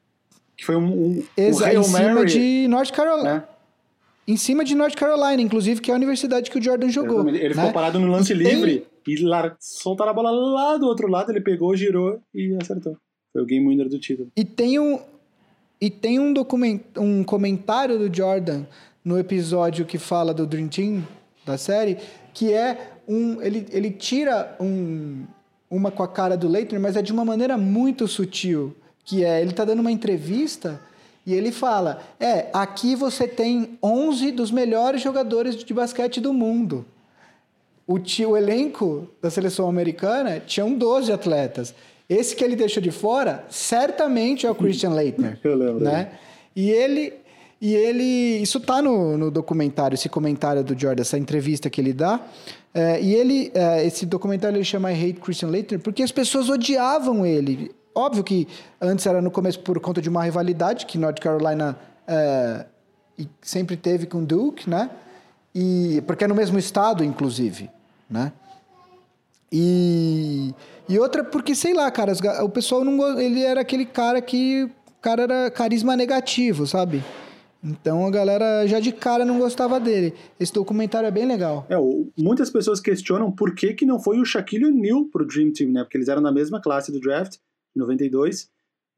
[0.55, 3.47] Que foi um, um, Exa um em cima Mary, de North Carolina.
[3.53, 3.57] É
[4.27, 7.21] em cima de North Carolina, inclusive, que é a universidade que o Jordan jogou.
[7.21, 7.45] Exatamente.
[7.45, 7.55] Ele né?
[7.55, 9.55] ficou parado no lance livre e lar...
[9.57, 12.97] soltaram a bola lá do outro lado, ele pegou, girou e acertou.
[13.31, 14.29] Foi o game winner do título.
[14.35, 14.99] E tem um,
[15.79, 16.81] e tem um, document...
[16.97, 18.63] um comentário do Jordan
[19.03, 21.07] no episódio que fala do Dream Team
[21.45, 21.97] da série,
[22.33, 23.41] que é um.
[23.41, 25.23] Ele, ele tira um,
[25.69, 28.75] uma com a cara do Leitner, mas é de uma maneira muito sutil.
[29.05, 30.81] Que é, ele tá dando uma entrevista
[31.25, 36.85] e ele fala: é, aqui você tem 11 dos melhores jogadores de basquete do mundo.
[37.85, 41.73] O, tio, o elenco da seleção americana tinham 12 atletas.
[42.09, 45.37] Esse que ele deixou de fora, certamente é o Christian Leitner.
[45.43, 45.83] Eu lembro.
[45.83, 46.11] Né?
[46.55, 47.13] E ele.
[47.59, 48.03] E ele.
[48.41, 52.21] Isso tá no, no documentário, esse comentário do Jordan, essa entrevista que ele dá.
[52.73, 53.51] É, e ele.
[53.53, 57.71] É, esse documentário ele chama I Hate Christian Leitner porque as pessoas odiavam ele.
[57.93, 58.47] Óbvio que
[58.79, 61.75] antes era no começo por conta de uma rivalidade que North Carolina
[62.07, 62.65] é,
[63.41, 64.89] sempre teve com Duke, né?
[65.53, 67.69] E, porque é no mesmo estado, inclusive,
[68.07, 68.31] né?
[69.51, 70.53] E,
[70.89, 73.19] e outra porque, sei lá, cara, o pessoal não...
[73.19, 74.63] Ele era aquele cara que...
[74.63, 77.03] O cara era carisma negativo, sabe?
[77.63, 80.13] Então a galera já de cara não gostava dele.
[80.39, 81.65] Esse documentário é bem legal.
[81.69, 81.75] É,
[82.21, 85.83] muitas pessoas questionam por que, que não foi o Shaquille O'Neal pro Dream Team, né?
[85.83, 87.37] Porque eles eram na mesma classe do draft
[87.75, 88.49] 92.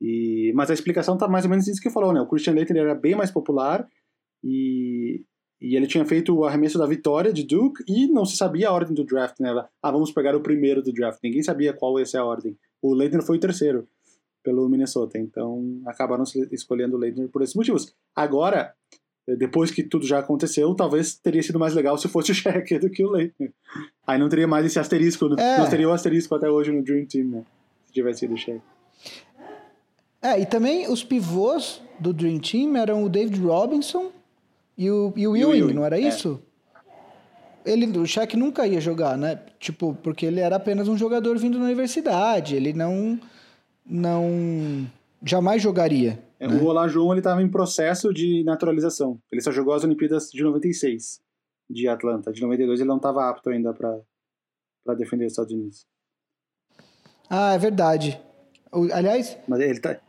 [0.02, 2.22] E, mas a explicação tá mais ou menos isso que falou, né?
[2.22, 3.88] O Christian Leitner era bem mais popular
[4.43, 5.24] e,
[5.62, 8.74] e ele tinha feito o arremesso da vitória de Duke e não se sabia a
[8.74, 9.49] ordem do draft, né?
[9.82, 11.20] Ah, vamos pegar o primeiro do draft.
[11.22, 12.57] Ninguém sabia qual ia ser a ordem.
[12.82, 13.88] O Leitner foi o terceiro
[14.41, 17.93] pelo Minnesota, então acabaram escolhendo o Leitner por esses motivos.
[18.16, 18.74] Agora,
[19.28, 22.89] depois que tudo já aconteceu, talvez teria sido mais legal se fosse o Shaq do
[22.89, 23.53] que o Leitner.
[24.07, 25.57] Aí não teria mais esse asterisco, é.
[25.57, 27.43] não teria o asterisco até hoje no Dream Team, né?
[27.86, 28.62] Se tivesse sido o Shaq.
[30.22, 34.12] É, e também os pivôs do Dream Team eram o David Robinson
[34.80, 36.01] e o, e o Ewing, Ewing, não era é.
[36.01, 36.41] isso?
[37.65, 37.73] É.
[37.73, 39.38] Ele, o Shaq nunca ia jogar, né?
[39.59, 42.55] Tipo, porque ele era apenas um jogador vindo da universidade.
[42.55, 43.19] Ele não.
[43.86, 44.88] não
[45.21, 46.23] jamais jogaria.
[46.39, 46.55] É, né?
[46.55, 49.19] O Olajuwon ele estava em processo de naturalização.
[49.30, 51.19] Ele só jogou as Olimpíadas de 96
[51.69, 52.32] de Atlanta.
[52.32, 55.86] De 92 ele não estava apto ainda para defender os Estados Unidos.
[57.30, 58.17] Ah, é verdade.
[58.93, 59.38] Aliás.
[59.45, 59.99] Mas ele tá.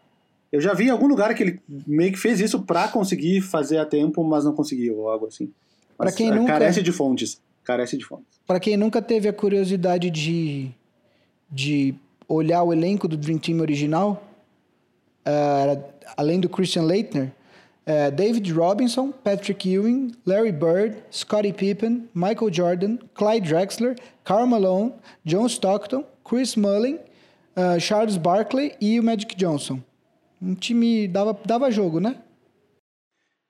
[0.52, 3.78] Eu já vi em algum lugar que ele meio que fez isso para conseguir fazer
[3.78, 5.52] a tempo, mas não conseguiu, ou algo assim.
[5.96, 8.40] Para quem nunca carece de fontes, carece de fontes.
[8.46, 10.70] Para quem nunca teve a curiosidade de
[11.50, 11.94] de
[12.28, 14.22] olhar o elenco do Dream Team original,
[15.26, 15.82] uh,
[16.16, 17.32] além do Christian Leitner,
[17.86, 24.92] uh, David Robinson, Patrick Ewing, Larry Bird, Scottie Pippen, Michael Jordan, Clyde Drexler, Karl Malone,
[25.24, 26.98] John Stockton, Chris Mullin,
[27.56, 29.80] uh, Charles Barkley e o Magic Johnson.
[30.40, 32.22] Um time dava, dava jogo, né?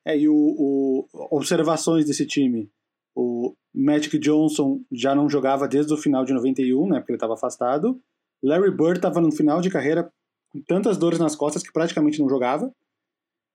[0.05, 2.70] É, e o, o, observações desse time.
[3.14, 6.99] O Magic Johnson já não jogava desde o final de 91, né?
[6.99, 8.01] Porque ele estava afastado.
[8.43, 10.11] Larry Bird estava no final de carreira
[10.51, 12.72] com tantas dores nas costas que praticamente não jogava.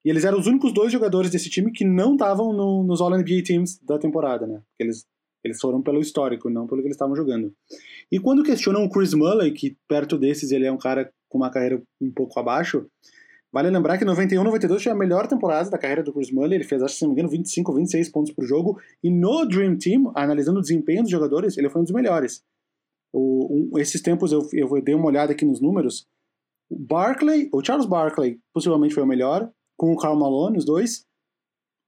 [0.05, 3.41] E eles eram os únicos dois jogadores desse time que não estavam no, nos All-NBA
[3.43, 4.61] Teams da temporada, né?
[4.69, 5.03] Porque eles,
[5.43, 7.51] eles foram pelo histórico, não pelo que eles estavam jogando.
[8.11, 11.49] E quando questionam o Chris Mulley, que perto desses ele é um cara com uma
[11.49, 12.85] carreira um pouco abaixo,
[13.51, 16.63] vale lembrar que 91 92 foi a melhor temporada da carreira do Chris Mulley, ele
[16.63, 19.77] fez, acho que se não me engano, 25, 26 pontos por jogo, e no Dream
[19.77, 22.43] Team, analisando o desempenho dos jogadores, ele foi um dos melhores.
[23.13, 26.07] O, um, esses tempos eu, eu dei uma olhada aqui nos números,
[26.69, 31.05] o Barkley, o Charles Barkley possivelmente foi o melhor, com o Karl Malone, os dois.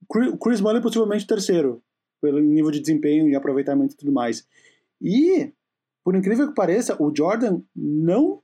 [0.08, 1.82] O Chris Mulley possivelmente o terceiro,
[2.22, 4.46] pelo nível de desempenho e aproveitamento e tudo mais.
[5.00, 5.52] E,
[6.04, 8.42] por incrível que pareça, o Jordan não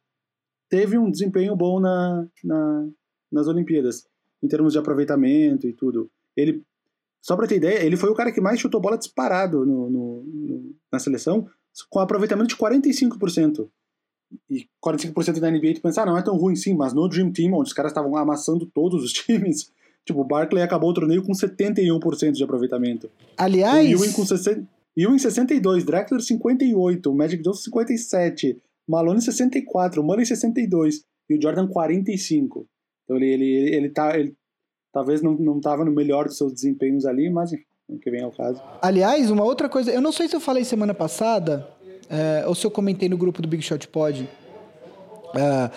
[0.69, 2.89] teve um desempenho bom na, na,
[3.35, 4.07] nas Olimpíadas,
[4.43, 6.11] em termos de aproveitamento e tudo.
[6.37, 6.62] Ele,
[7.20, 10.22] só para ter ideia, ele foi o cara que mais chutou bola disparado no, no,
[10.22, 11.47] no, na seleção,
[11.91, 13.68] com aproveitamento de 45%
[14.49, 17.32] e 45% da NBA, tu pensa, ah, não é tão ruim sim, mas no Dream
[17.32, 19.70] Team, onde os caras estavam amassando todos os times,
[20.05, 23.11] tipo, o Barkley acabou o torneio com 71% de aproveitamento.
[23.37, 23.89] Aliás...
[23.89, 24.66] O Ewing com 60,
[24.97, 32.66] Ewing 62, Drexler 58, Magic Johnson 57, Malone 64, Money 62 e o Jordan 45.
[33.05, 34.35] Então ele, ele, ele, tá, ele
[34.93, 37.51] talvez não, não tava no melhor dos seus desempenhos ali, mas
[38.01, 38.63] que vem ao caso.
[38.81, 41.69] Aliás, uma outra coisa, eu não sei se eu falei semana passada,
[42.09, 44.29] é, ou se eu comentei no grupo do Big Shot Pod.
[45.35, 45.71] É,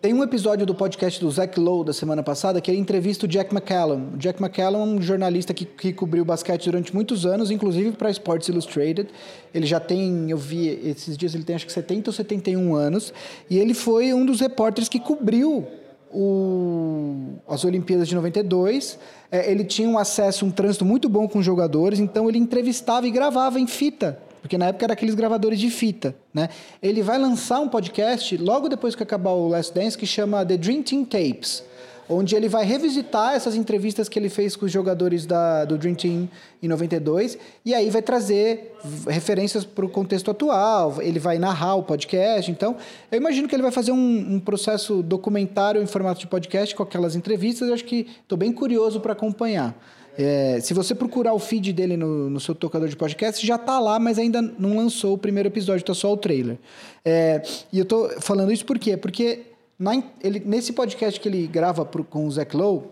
[0.00, 3.28] tem um episódio do podcast do Zach Lowe da semana passada que ele entrevista o
[3.28, 4.10] Jack McCallum.
[4.14, 8.08] O Jack McCallum é um jornalista que, que cobriu basquete durante muitos anos, inclusive para
[8.10, 9.08] Sports Illustrated.
[9.52, 13.12] Ele já tem, eu vi esses dias, ele tem acho que 70 ou 71 anos.
[13.50, 15.66] E ele foi um dos repórteres que cobriu
[16.12, 18.98] o, as Olimpíadas de 92.
[19.30, 23.06] É, ele tinha um acesso, um trânsito muito bom com os jogadores, então ele entrevistava
[23.06, 26.48] e gravava em fita porque na época era aqueles gravadores de fita, né?
[26.82, 30.56] Ele vai lançar um podcast logo depois que acabar o Last Dance que chama The
[30.56, 31.62] Dream Team Tapes,
[32.08, 35.94] onde ele vai revisitar essas entrevistas que ele fez com os jogadores da, do Dream
[35.94, 36.28] Team
[36.62, 38.74] em 92 e aí vai trazer
[39.06, 42.50] referências para o contexto atual, ele vai narrar o podcast.
[42.50, 42.76] Então,
[43.10, 46.82] eu imagino que ele vai fazer um, um processo documentário em formato de podcast com
[46.82, 47.68] aquelas entrevistas.
[47.68, 49.74] Eu acho que estou bem curioso para acompanhar.
[50.18, 53.78] É, se você procurar o feed dele no, no seu tocador de podcast, já está
[53.78, 56.58] lá, mas ainda não lançou o primeiro episódio, está só o trailer.
[57.04, 57.40] É,
[57.72, 58.96] e eu estou falando isso por quê?
[58.96, 59.42] Porque
[59.78, 62.84] na, ele, nesse podcast que ele grava pro, com o Zach Lowe,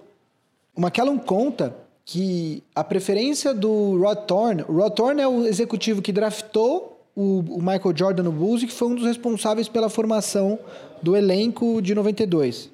[0.75, 4.65] o McCallum conta que a preferência do Rod Thorne...
[4.69, 8.67] O Rod Thorne é o executivo que draftou o, o Michael Jordan no Bulls e
[8.67, 10.59] que foi um dos responsáveis pela formação
[11.03, 12.71] do elenco de 92.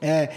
[0.00, 0.30] É,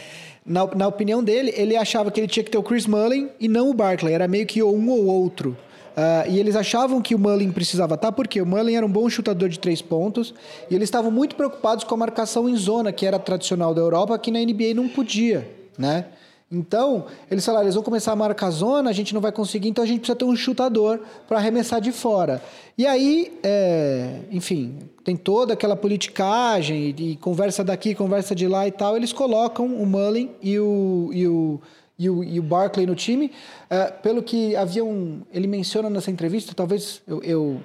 [0.45, 3.47] na, na opinião dele, ele achava que ele tinha que ter o Chris Mullin e
[3.47, 4.13] não o Barkley.
[4.13, 5.57] Era meio que um ou outro.
[5.95, 9.09] Uh, e eles achavam que o Mullin precisava estar, porque o Mullin era um bom
[9.09, 10.33] chutador de três pontos,
[10.69, 14.19] e eles estavam muito preocupados com a marcação em zona, que era tradicional da Europa,
[14.19, 16.05] que na NBA não podia, né?
[16.51, 19.83] Então, eles falaram, eles vão começar a marcar zona, a gente não vai conseguir, então
[19.83, 22.41] a gente precisa ter um chutador para arremessar de fora.
[22.77, 28.67] E aí, é, enfim, tem toda aquela politicagem e, e, conversa daqui, conversa de lá
[28.67, 28.95] e tal.
[28.95, 31.59] Eles colocam o Mullin e o, e o,
[31.97, 33.31] e o, e o Barkley no time.
[33.69, 35.21] É, pelo que havia um.
[35.31, 37.61] Ele menciona nessa entrevista, talvez eu, eu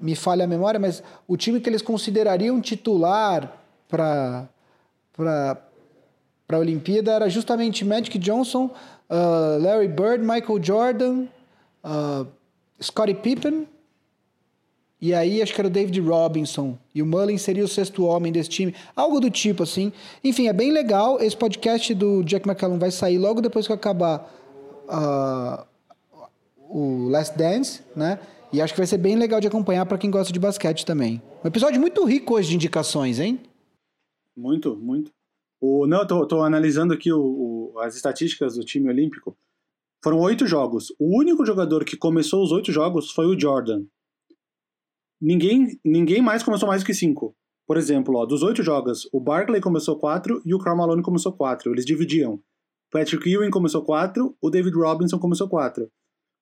[0.00, 3.52] me falhe a memória, mas o time que eles considerariam titular
[3.88, 4.48] para
[5.16, 8.70] para a Olimpíada era justamente Magic Johnson,
[9.08, 11.26] uh, Larry Bird, Michael Jordan,
[11.84, 12.26] uh,
[12.82, 13.68] Scottie Pippen,
[15.00, 16.76] e aí acho que era o David Robinson.
[16.94, 18.74] E o Mullin seria o sexto homem desse time.
[18.94, 19.92] Algo do tipo, assim.
[20.22, 21.18] Enfim, é bem legal.
[21.20, 24.30] Esse podcast do Jack McCallum vai sair logo depois que acabar
[24.86, 25.64] uh,
[26.68, 28.18] o Last Dance, né?
[28.52, 31.22] E acho que vai ser bem legal de acompanhar para quem gosta de basquete também.
[31.42, 33.40] Um episódio muito rico hoje de indicações, hein?
[34.36, 35.10] Muito, muito.
[35.60, 39.36] O, não, tô, tô analisando aqui o, o, as estatísticas do time olímpico.
[40.02, 40.92] Foram oito jogos.
[40.98, 43.84] O único jogador que começou os oito jogos foi o Jordan.
[45.20, 47.34] Ninguém, ninguém mais começou mais do que cinco.
[47.66, 51.32] Por exemplo, ó, dos oito jogos, o Barkley começou quatro e o Karl Malone começou
[51.32, 51.72] quatro.
[51.72, 52.40] Eles dividiam.
[52.90, 55.90] Patrick Ewing começou quatro, o David Robinson começou quatro.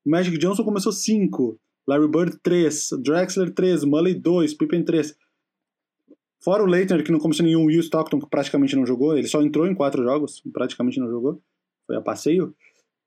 [0.06, 1.60] O Magic Johnson começou cinco.
[1.86, 2.88] Larry Bird, três.
[3.02, 3.84] Drexler, três.
[3.84, 4.54] Mully, dois.
[4.54, 5.14] Pippen, três.
[6.40, 9.42] Fora o Leitner, que não começou nenhum, o Stockton, que praticamente não jogou, ele só
[9.42, 11.42] entrou em quatro jogos, praticamente não jogou,
[11.86, 12.54] foi a passeio.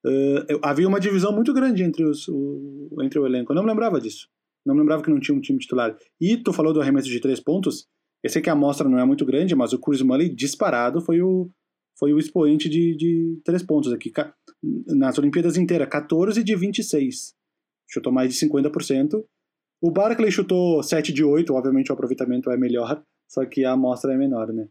[0.05, 3.51] Uh, havia uma divisão muito grande entre, os, o, entre o elenco.
[3.51, 4.28] Eu não me lembrava disso.
[4.66, 5.95] Não lembrava que não tinha um time titular.
[6.20, 7.88] E tu falou do arremesso de três pontos.
[8.24, 11.22] Eu sei que a amostra não é muito grande, mas o Chris Mulley disparado foi
[11.22, 11.49] o,
[11.97, 14.12] foi o expoente de, de três pontos aqui.
[14.88, 17.34] Nas Olimpíadas inteiras, 14 de 26.
[17.89, 19.24] Chutou mais de 50%.
[19.82, 24.14] O Barkley chutou 7 de 8, obviamente o aproveitamento é melhor, só que a amostra
[24.14, 24.68] é menor, né?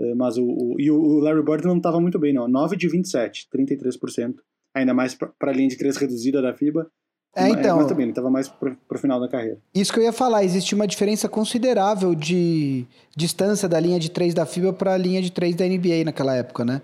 [0.00, 2.48] É, mas o, o, e o Larry Bird não estava muito bem, não.
[2.48, 4.36] 9 de 27, 33%.
[4.74, 6.90] Ainda mais para a linha de 3 reduzida da FIBA.
[7.34, 7.76] É, então.
[7.76, 9.58] Mas também, ele estava mais para o final da carreira.
[9.74, 14.34] Isso que eu ia falar, existe uma diferença considerável de distância da linha de 3
[14.34, 16.82] da FIBA para a linha de 3 da NBA naquela época, né?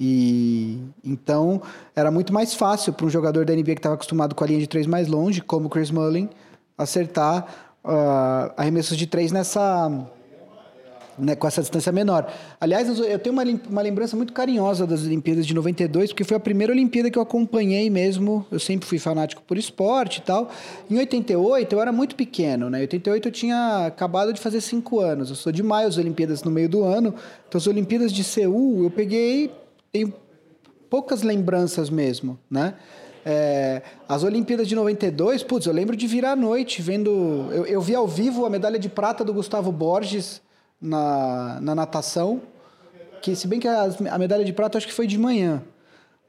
[0.00, 1.60] E então
[1.96, 4.60] era muito mais fácil para um jogador da NBA que estava acostumado com a linha
[4.60, 6.28] de 3 mais longe, como o Chris Mullin,
[6.76, 9.90] acertar uh, arremessos de 3 nessa
[11.18, 12.32] né, com essa distância menor.
[12.60, 16.40] Aliás, eu tenho uma, uma lembrança muito carinhosa das Olimpíadas de 92, porque foi a
[16.40, 18.46] primeira Olimpíada que eu acompanhei mesmo.
[18.50, 20.50] Eu sempre fui fanático por esporte e tal.
[20.90, 22.78] Em 88, eu era muito pequeno, né?
[22.78, 25.30] Em 88 eu tinha acabado de fazer 5 anos.
[25.30, 27.14] Eu sou de maio, as Olimpíadas no meio do ano.
[27.48, 29.50] Então, as Olimpíadas de Seul, eu peguei.
[29.92, 30.12] Tenho
[30.88, 32.74] poucas lembranças mesmo, né?
[33.24, 37.48] É, as Olimpíadas de 92, putz, eu lembro de virar à noite vendo.
[37.52, 40.40] Eu, eu vi ao vivo a medalha de prata do Gustavo Borges
[40.80, 42.42] na, na natação,
[43.20, 45.62] que se bem que a, a medalha de prata acho que foi de manhã.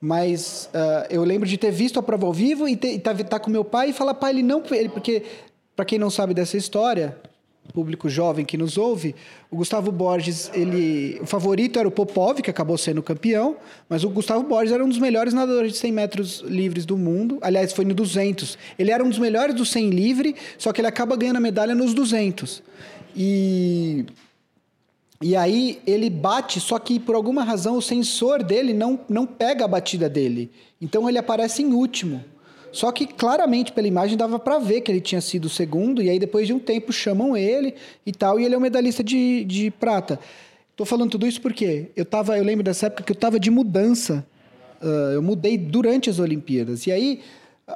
[0.01, 3.39] Mas uh, eu lembro de ter visto a prova ao vivo e estar tá, tá
[3.39, 4.63] com meu pai e falar, pai, ele não.
[4.71, 5.23] Ele, porque,
[5.75, 7.17] para quem não sabe dessa história,
[7.73, 9.15] público jovem que nos ouve,
[9.51, 14.09] o Gustavo Borges, ele, o favorito era o Popov, que acabou sendo campeão, mas o
[14.09, 17.37] Gustavo Borges era um dos melhores nadadores de 100 metros livres do mundo.
[17.41, 18.57] Aliás, foi no 200.
[18.77, 21.75] Ele era um dos melhores do 100 livre, só que ele acaba ganhando a medalha
[21.75, 22.63] nos 200.
[23.15, 24.05] E
[25.21, 29.65] e aí ele bate, só que por alguma razão o sensor dele não, não pega
[29.65, 30.49] a batida dele.
[30.81, 32.23] Então ele aparece em último.
[32.71, 36.09] Só que claramente pela imagem dava para ver que ele tinha sido o segundo, e
[36.09, 37.73] aí depois de um tempo chamam ele
[38.05, 40.19] e tal, e ele é um medalhista de, de prata.
[40.75, 43.51] Tô falando tudo isso porque eu, tava, eu lembro dessa época que eu estava de
[43.51, 44.25] mudança.
[44.81, 46.87] Uh, eu mudei durante as Olimpíadas.
[46.87, 47.19] E aí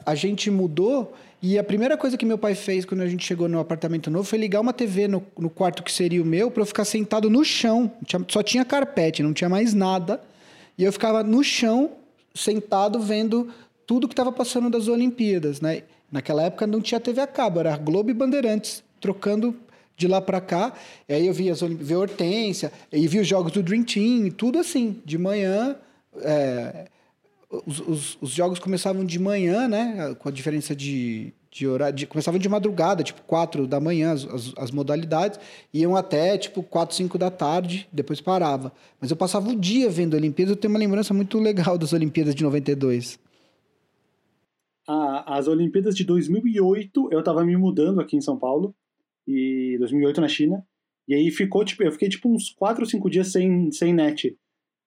[0.06, 1.14] a gente mudou
[1.46, 4.24] e a primeira coisa que meu pai fez quando a gente chegou no apartamento novo
[4.24, 7.30] foi ligar uma TV no, no quarto que seria o meu para eu ficar sentado
[7.30, 7.92] no chão.
[8.30, 10.22] Só tinha carpete, não tinha mais nada.
[10.78, 11.92] E eu ficava no chão,
[12.34, 13.50] sentado, vendo
[13.86, 15.60] tudo que estava passando das Olimpíadas.
[15.60, 15.84] Né?
[16.10, 19.54] Naquela época não tinha TV a cabo, era Globo e Bandeirantes, trocando
[19.98, 20.72] de lá para cá.
[21.10, 24.60] E aí eu via as Olimpíadas, Hortência, e via os jogos do Dream Team, tudo
[24.60, 25.76] assim, de manhã.
[26.22, 26.86] É,
[27.66, 30.16] os, os, os, jogos começavam de manhã, né?
[30.16, 31.96] Com a diferença de, de horário.
[31.96, 35.40] De, começavam de madrugada, tipo 4 da manhã, as, as, as, modalidades.
[35.74, 38.72] Iam até, tipo, 4, 5 da tarde, depois parava.
[39.00, 40.56] Mas eu passava o dia vendo Olimpíadas.
[40.56, 43.20] Eu tenho uma lembrança muito legal das Olimpíadas de 92.
[44.88, 48.74] Ah, as Olimpíadas de 2008, eu tava me mudando aqui em São Paulo.
[49.28, 50.66] E 2008 na China.
[51.08, 54.38] E aí ficou, tipo, eu fiquei tipo uns 4 ou 5 dias sem, sem net.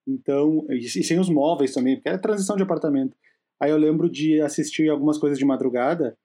[0.07, 3.17] Então, e sem os móveis também, porque era transição de apartamento.
[3.61, 6.17] Aí eu lembro de assistir algumas coisas de madrugada,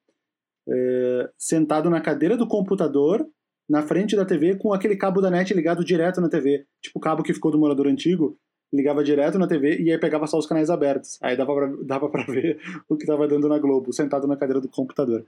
[0.69, 3.27] é, sentado na cadeira do computador,
[3.67, 6.65] na frente da TV, com aquele cabo da net ligado direto na TV.
[6.81, 8.37] Tipo o cabo que ficou do morador antigo,
[8.71, 11.17] ligava direto na TV e aí pegava só os canais abertos.
[11.21, 14.61] Aí dava pra, dava pra ver o que estava dando na Globo, sentado na cadeira
[14.61, 15.25] do computador.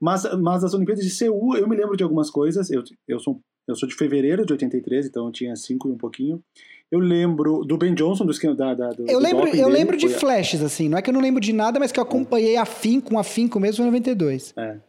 [0.00, 2.70] Mas, mas as Olimpíadas de Seul, eu me lembro de algumas coisas.
[2.70, 5.98] Eu, eu, sou, eu sou de fevereiro de 83, então eu tinha cinco e um
[5.98, 6.42] pouquinho.
[6.90, 9.64] Eu lembro do Ben Johnson, do esquema da, da do, Eu do lembro, eu dele,
[9.66, 10.88] lembro de flashes, assim.
[10.88, 13.60] Não é que eu não lembro de nada, mas que eu acompanhei afinco, com afinco
[13.60, 14.52] mesmo em 92.
[14.56, 14.80] É.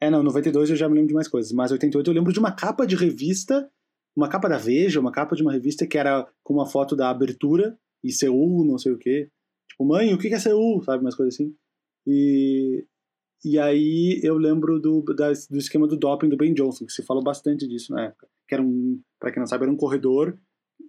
[0.00, 1.50] É, não, 92 eu já me lembro de mais coisas.
[1.52, 3.68] Mas 88 eu lembro de uma capa de revista,
[4.14, 7.08] uma capa da Veja, uma capa de uma revista que era com uma foto da
[7.08, 9.30] abertura e Seul, não sei o quê.
[9.70, 10.82] Tipo, mãe, o que é Seul?
[10.82, 11.54] Sabe, umas coisas assim.
[12.06, 12.84] E,
[13.42, 17.02] e aí eu lembro do, da, do esquema do doping do Ben Johnson, que se
[17.02, 18.28] falou bastante disso na época.
[18.46, 20.38] Que era um, pra quem não sabe, era um corredor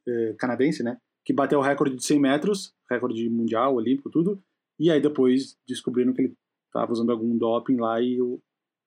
[0.07, 0.97] eh, canadense, né?
[1.25, 4.41] Que bateu o recorde de 100 metros, recorde mundial, olímpico, tudo.
[4.79, 6.33] E aí depois descobriram que ele
[6.67, 8.17] estava usando algum doping lá e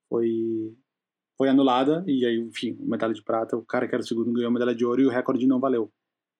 [0.08, 0.74] foi,
[1.36, 2.02] foi anulada.
[2.06, 4.74] E aí, enfim, medalha de prata, o cara que era o segundo ganhou a medalha
[4.74, 5.90] de ouro e o recorde não valeu.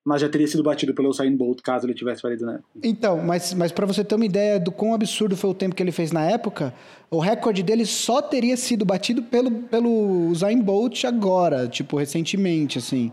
[0.05, 2.69] Mas já teria sido batido pelo Usain Bolt caso ele tivesse valido na época.
[2.83, 5.83] Então, mas, mas para você ter uma ideia do quão absurdo foi o tempo que
[5.83, 6.75] ele fez na época,
[7.09, 13.13] o recorde dele só teria sido batido pelo, pelo Usain Bolt agora, tipo, recentemente, assim.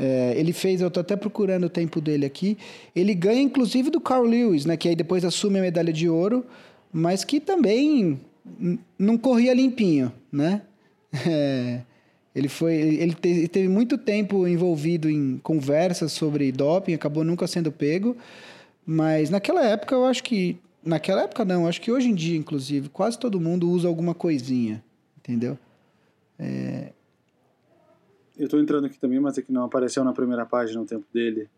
[0.00, 2.56] É, ele fez, eu tô até procurando o tempo dele aqui.
[2.94, 4.76] Ele ganha, inclusive, do Carl Lewis, né?
[4.76, 6.46] Que aí depois assume a medalha de ouro,
[6.92, 8.20] mas que também
[8.96, 10.62] não corria limpinho, né?
[11.26, 11.80] É,
[12.34, 17.72] ele foi, ele te, teve muito tempo envolvido em conversas sobre doping, acabou nunca sendo
[17.72, 18.14] pego.
[18.84, 22.90] Mas naquela época, eu acho que naquela época não, acho que hoje em dia, inclusive,
[22.90, 24.84] quase todo mundo usa alguma coisinha,
[25.18, 25.58] entendeu?
[26.38, 26.92] É,
[28.38, 31.04] Eu tô entrando aqui também, mas é que não apareceu na primeira página o tempo
[31.12, 31.48] dele.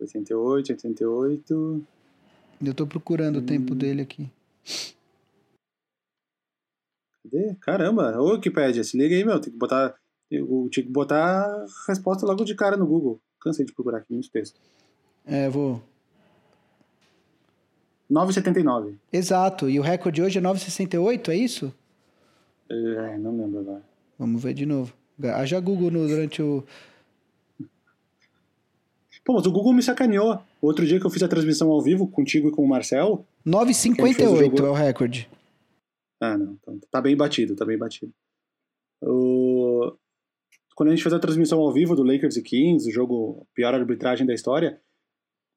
[0.00, 1.86] 88, 88.
[2.64, 4.30] Eu tô procurando o tempo dele aqui.
[7.24, 7.54] Cadê?
[7.60, 9.40] Caramba, ô Wikipedia, se liga aí, meu.
[9.40, 9.94] Tem que botar.
[10.30, 13.20] Eu tinha que botar a resposta logo de cara no Google.
[13.40, 14.60] Cansei de procurar aqui muito texto.
[15.26, 15.82] É, vou.
[18.08, 18.96] 9,79.
[19.12, 19.68] Exato.
[19.68, 21.74] E o recorde hoje é 9,68, é isso?
[22.68, 23.82] É, não lembro agora.
[24.18, 24.99] Vamos ver de novo.
[25.24, 26.64] Haja Google no, durante o.
[29.24, 30.40] Pô, mas o Google me sacaneou.
[30.60, 33.24] Outro dia que eu fiz a transmissão ao vivo contigo e com o Marcel.
[33.46, 35.28] 9,58 é o recorde.
[36.20, 36.56] Ah, não.
[36.60, 38.12] Então, tá bem batido, tá bem batido.
[39.02, 39.92] O...
[40.74, 43.74] Quando a gente fez a transmissão ao vivo do Lakers e Kings, o jogo pior
[43.74, 44.80] arbitragem da história,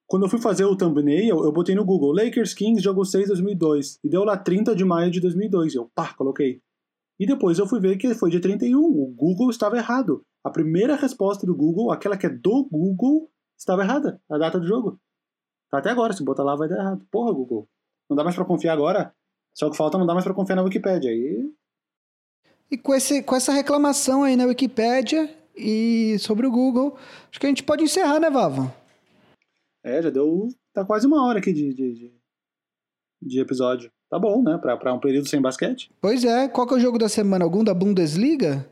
[0.08, 4.00] quando eu fui fazer o thumbnail, eu botei no Google Lakers Kings jogo 6 2002
[4.04, 5.76] e deu lá 30 de maio de 2002.
[5.76, 6.62] Eu, pá, coloquei.
[7.20, 8.80] E depois eu fui ver que foi de 31.
[8.80, 10.26] O Google estava errado.
[10.44, 14.22] A primeira resposta do Google, aquela que é do Google, estava errada.
[14.30, 15.00] A data do jogo.
[15.70, 17.06] Tá até agora, se botar lá vai dar errado.
[17.10, 17.68] Porra, Google.
[18.10, 19.14] Não dá mais para confiar agora?
[19.54, 21.12] Só que falta não dá mais para confiar na Wikipedia.
[21.12, 21.52] Aí.
[22.70, 26.98] E com, esse, com essa reclamação aí na Wikipedia e sobre o Google,
[27.30, 28.74] acho que a gente pode encerrar, né, Vavo?
[29.84, 30.48] É, já deu.
[30.74, 32.14] Tá quase uma hora aqui de, de, de,
[33.22, 33.92] de episódio.
[34.14, 34.60] Tá bom, né?
[34.60, 35.90] Pra, pra um período sem basquete.
[36.00, 36.48] Pois é.
[36.48, 37.44] Qual que é o jogo da semana?
[37.44, 38.64] Algum da Bundesliga?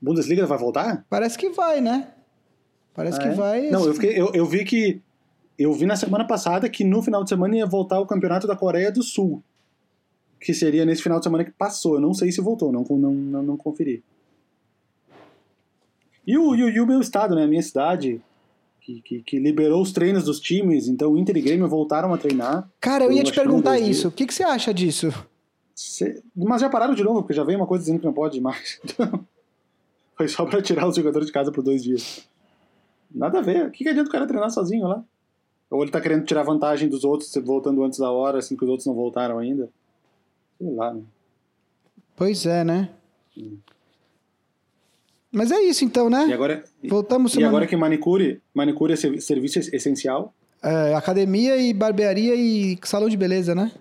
[0.00, 1.04] Bundesliga vai voltar?
[1.10, 2.08] Parece que vai, né?
[2.94, 3.32] Parece ah, que é?
[3.32, 3.68] vai.
[3.68, 5.02] Não, eu, fiquei, eu, eu vi que.
[5.58, 8.56] Eu vi na semana passada que no final de semana ia voltar o campeonato da
[8.56, 9.42] Coreia do Sul.
[10.40, 11.96] Que seria nesse final de semana que passou.
[11.96, 14.02] Eu não sei se voltou, não, não, não, não conferi.
[16.26, 17.44] E o, e o, e o meu estado, né?
[17.44, 18.18] A minha cidade,
[18.80, 22.18] que, que, que, liberou os treinos dos times, então o Inter e Grêmio voltaram a
[22.18, 22.68] treinar.
[22.80, 24.08] Cara, eu ia te perguntar isso.
[24.08, 25.12] O que, que você acha disso?
[25.74, 26.22] Cê...
[26.34, 28.80] Mas já pararam de novo, porque já veio uma coisa dizendo que não pode mais.
[30.16, 32.28] Foi só pra tirar os jogadores de casa por dois dias.
[33.10, 33.66] Nada a ver.
[33.66, 35.02] O que, que adianta o cara treinar sozinho lá?
[35.70, 38.70] Ou ele tá querendo tirar vantagem dos outros, voltando antes da hora, assim que os
[38.70, 39.70] outros não voltaram ainda?
[40.58, 41.02] Sei lá, né?
[42.16, 42.90] Pois é, né?
[43.38, 43.56] Hum.
[45.32, 46.26] Mas é isso então, né?
[46.28, 50.34] E agora, Voltamos E agora que manicure, manicure é serviço essencial?
[50.62, 53.72] É, academia e barbearia e salão de beleza, né?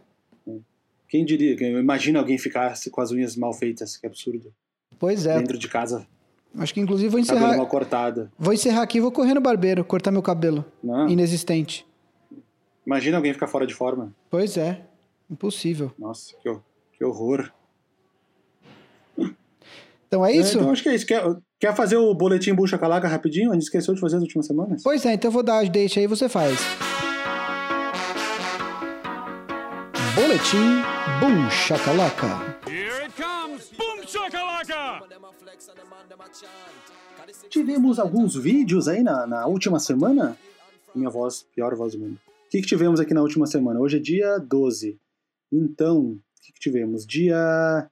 [1.07, 1.55] Quem diria?
[1.79, 4.53] Imagina alguém ficar com as unhas mal feitas, que absurdo.
[4.99, 5.39] Pois é.
[5.39, 6.05] Dentro de casa.
[6.55, 7.39] Acho que inclusive vou encerrar.
[7.39, 8.31] Cabelo mal cortado.
[8.37, 10.63] Vou encerrar aqui e vou correr no barbeiro, cortar meu cabelo.
[10.83, 11.09] Não.
[11.09, 11.85] Inexistente.
[12.85, 14.13] Imagina alguém ficar fora de forma.
[14.29, 14.81] Pois é.
[15.29, 15.91] Impossível.
[15.97, 16.55] Nossa, que,
[16.97, 17.51] que horror.
[20.09, 20.57] Então é isso?
[20.57, 21.05] É, então acho que é isso.
[21.05, 21.23] Quer,
[21.59, 23.51] quer fazer o boletim Bucha Calaca rapidinho?
[23.51, 24.81] A gente esqueceu de fazer as últimas semanas?
[24.83, 26.59] Pois é, então eu vou dar as deixa aí você faz.
[30.15, 30.81] Boletim
[31.19, 32.57] Bucha Calaca.
[37.47, 40.35] Tivemos alguns vídeos aí na, na última semana.
[40.95, 42.19] Minha voz, pior voz do mundo.
[42.47, 43.79] O que, que tivemos aqui na última semana?
[43.79, 44.97] Hoje é dia 12.
[45.51, 47.05] Então, o que, que tivemos?
[47.05, 47.87] Dia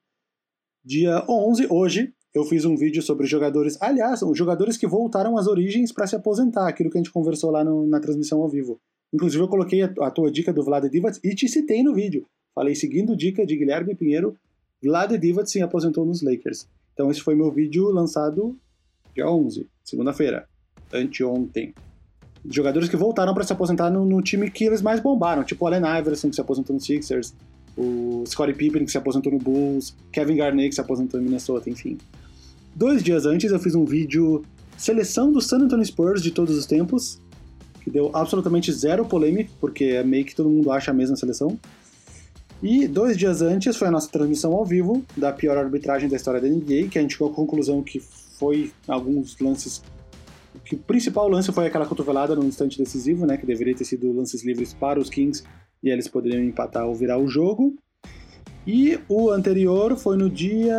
[0.87, 5.45] Dia 11, hoje, eu fiz um vídeo sobre jogadores, aliás, os jogadores que voltaram às
[5.45, 8.79] origens para se aposentar, aquilo que a gente conversou lá no, na transmissão ao vivo.
[9.13, 12.25] Inclusive, eu coloquei a, a tua dica do Vlad Divac e te citei no vídeo.
[12.55, 14.37] Falei, seguindo dica de Guilherme Pinheiro,
[14.81, 16.69] Vlad Divac se aposentou nos Lakers.
[16.93, 18.57] Então, esse foi meu vídeo lançado
[19.13, 20.47] dia 11, segunda-feira,
[20.93, 21.73] anteontem.
[22.49, 25.99] Jogadores que voltaram para se aposentar no, no, time que eles mais bombaram, tipo Allen
[25.99, 27.35] Iverson, que se aposentou no Sixers,
[27.77, 31.69] o Scottie Pippen, que se aposentou no Bulls, Kevin Garnett, que se aposentou em Minnesota,
[31.69, 31.97] enfim.
[32.75, 34.43] Dois dias antes eu fiz um vídeo
[34.77, 37.19] seleção do San Antonio Spurs de todos os tempos,
[37.81, 41.57] que deu absolutamente zero polêmica, porque é meio que todo mundo acha a mesma seleção.
[42.61, 46.41] E dois dias antes foi a nossa transmissão ao vivo da pior arbitragem da história
[46.41, 49.83] da NBA, que a gente chegou à conclusão que foi alguns lances.
[50.65, 53.37] que o principal lance foi aquela cotovelada no instante decisivo, né?
[53.37, 55.43] Que deveria ter sido lances livres para os Kings
[55.83, 57.75] e eles poderiam empatar ou virar o jogo.
[58.65, 60.77] E o anterior foi no dia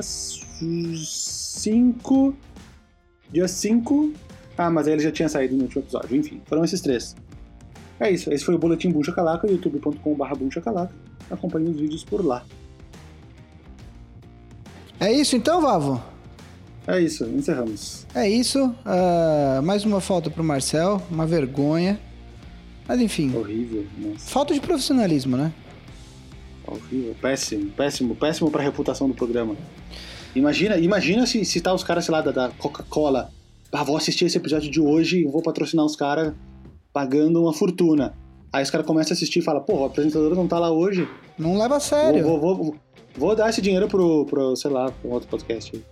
[0.00, 2.34] 5.
[3.32, 4.12] Dia 5.
[4.58, 6.16] Ah, mas aí ele já tinha saído no último episódio.
[6.16, 7.14] Enfim, foram esses três.
[7.98, 10.94] É isso, esse foi o Boletim Buncha Calaca, youtube.com.br Buncha Calaca.
[11.30, 12.44] Acompanhe os vídeos por lá.
[15.00, 16.02] É isso então, Vavo?
[16.86, 18.06] É isso, encerramos.
[18.14, 18.64] É isso.
[18.64, 21.98] Uh, mais uma falta pro Marcel, uma vergonha.
[22.86, 23.34] Mas enfim.
[23.36, 23.84] Horrível.
[23.98, 24.30] Nossa.
[24.30, 25.52] Falta de profissionalismo, né?
[26.66, 27.14] Horrível.
[27.20, 29.56] Péssimo, péssimo, péssimo pra reputação do programa.
[30.34, 33.30] Imagina, imagina se, se tá os caras, sei lá, da, da Coca-Cola.
[33.72, 36.34] Ah, vou assistir esse episódio de hoje e vou patrocinar os caras
[36.92, 38.14] pagando uma fortuna.
[38.52, 41.08] Aí os caras começam a assistir e falam, pô, o apresentador não tá lá hoje.
[41.38, 42.22] Não leva a sério.
[42.22, 42.76] Vou, vou, vou,
[43.16, 45.82] Vou dar esse dinheiro pro, pro sei lá, um outro podcast.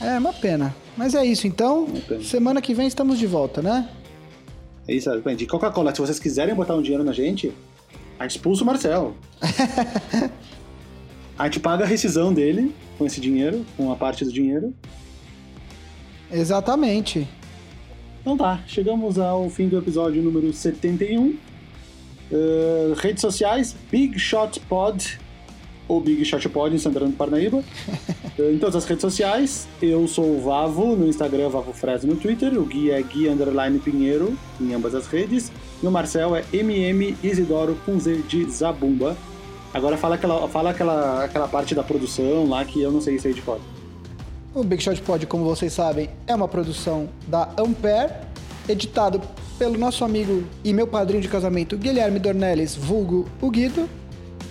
[0.00, 0.74] É, uma pena.
[0.96, 1.86] Mas é isso, então.
[2.22, 3.88] Semana que vem estamos de volta, né?
[4.86, 7.52] É isso, de Coca-Cola, se vocês quiserem botar um dinheiro na gente,
[8.18, 9.14] a expulsa o Marcel.
[11.38, 14.74] a gente paga a rescisão dele com esse dinheiro, com a parte do dinheiro.
[16.30, 17.28] Exatamente.
[18.20, 21.36] Então tá, chegamos ao fim do episódio número 71.
[22.30, 25.20] Uh, redes sociais, Big Shot Pod,
[25.88, 27.62] ou Big Shot Pod em Santana do Parnaíba.
[28.38, 32.58] em todas as redes sociais, eu sou o Vavo, no Instagram, Vavo Fresno no Twitter,
[32.58, 35.52] o Gui é Gui Underline Pinheiro, em ambas as redes,
[35.82, 39.16] e o Marcel é MM Isidoro com Z de Zabumba.
[39.74, 43.28] Agora fala aquela, fala aquela, aquela parte da produção lá que eu não sei se
[43.28, 43.60] é de cor.
[44.54, 48.12] O Big Shot Pod, como vocês sabem, é uma produção da Ampere,
[48.68, 49.20] editado
[49.58, 53.88] pelo nosso amigo e meu padrinho de casamento, Guilherme Dornelles, vulgo o Guido,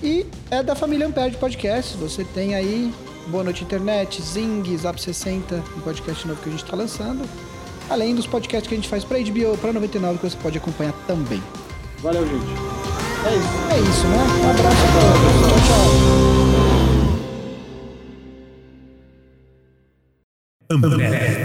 [0.04, 1.96] e é da família Ampere de podcast.
[1.98, 2.94] Você tem aí
[3.28, 7.24] Boa Noite Internet, Zing, Zap 60, um podcast novo que a gente está lançando,
[7.90, 10.94] além dos podcasts que a gente faz para HBO, para 99, que você pode acompanhar
[11.08, 11.42] também.
[12.00, 12.46] Valeu, gente.
[13.26, 13.48] É isso.
[13.70, 14.18] É isso, né?
[14.18, 15.48] Um abraço a todos.
[15.48, 15.92] Tchau, tchau.
[20.76, 21.41] Umbrella.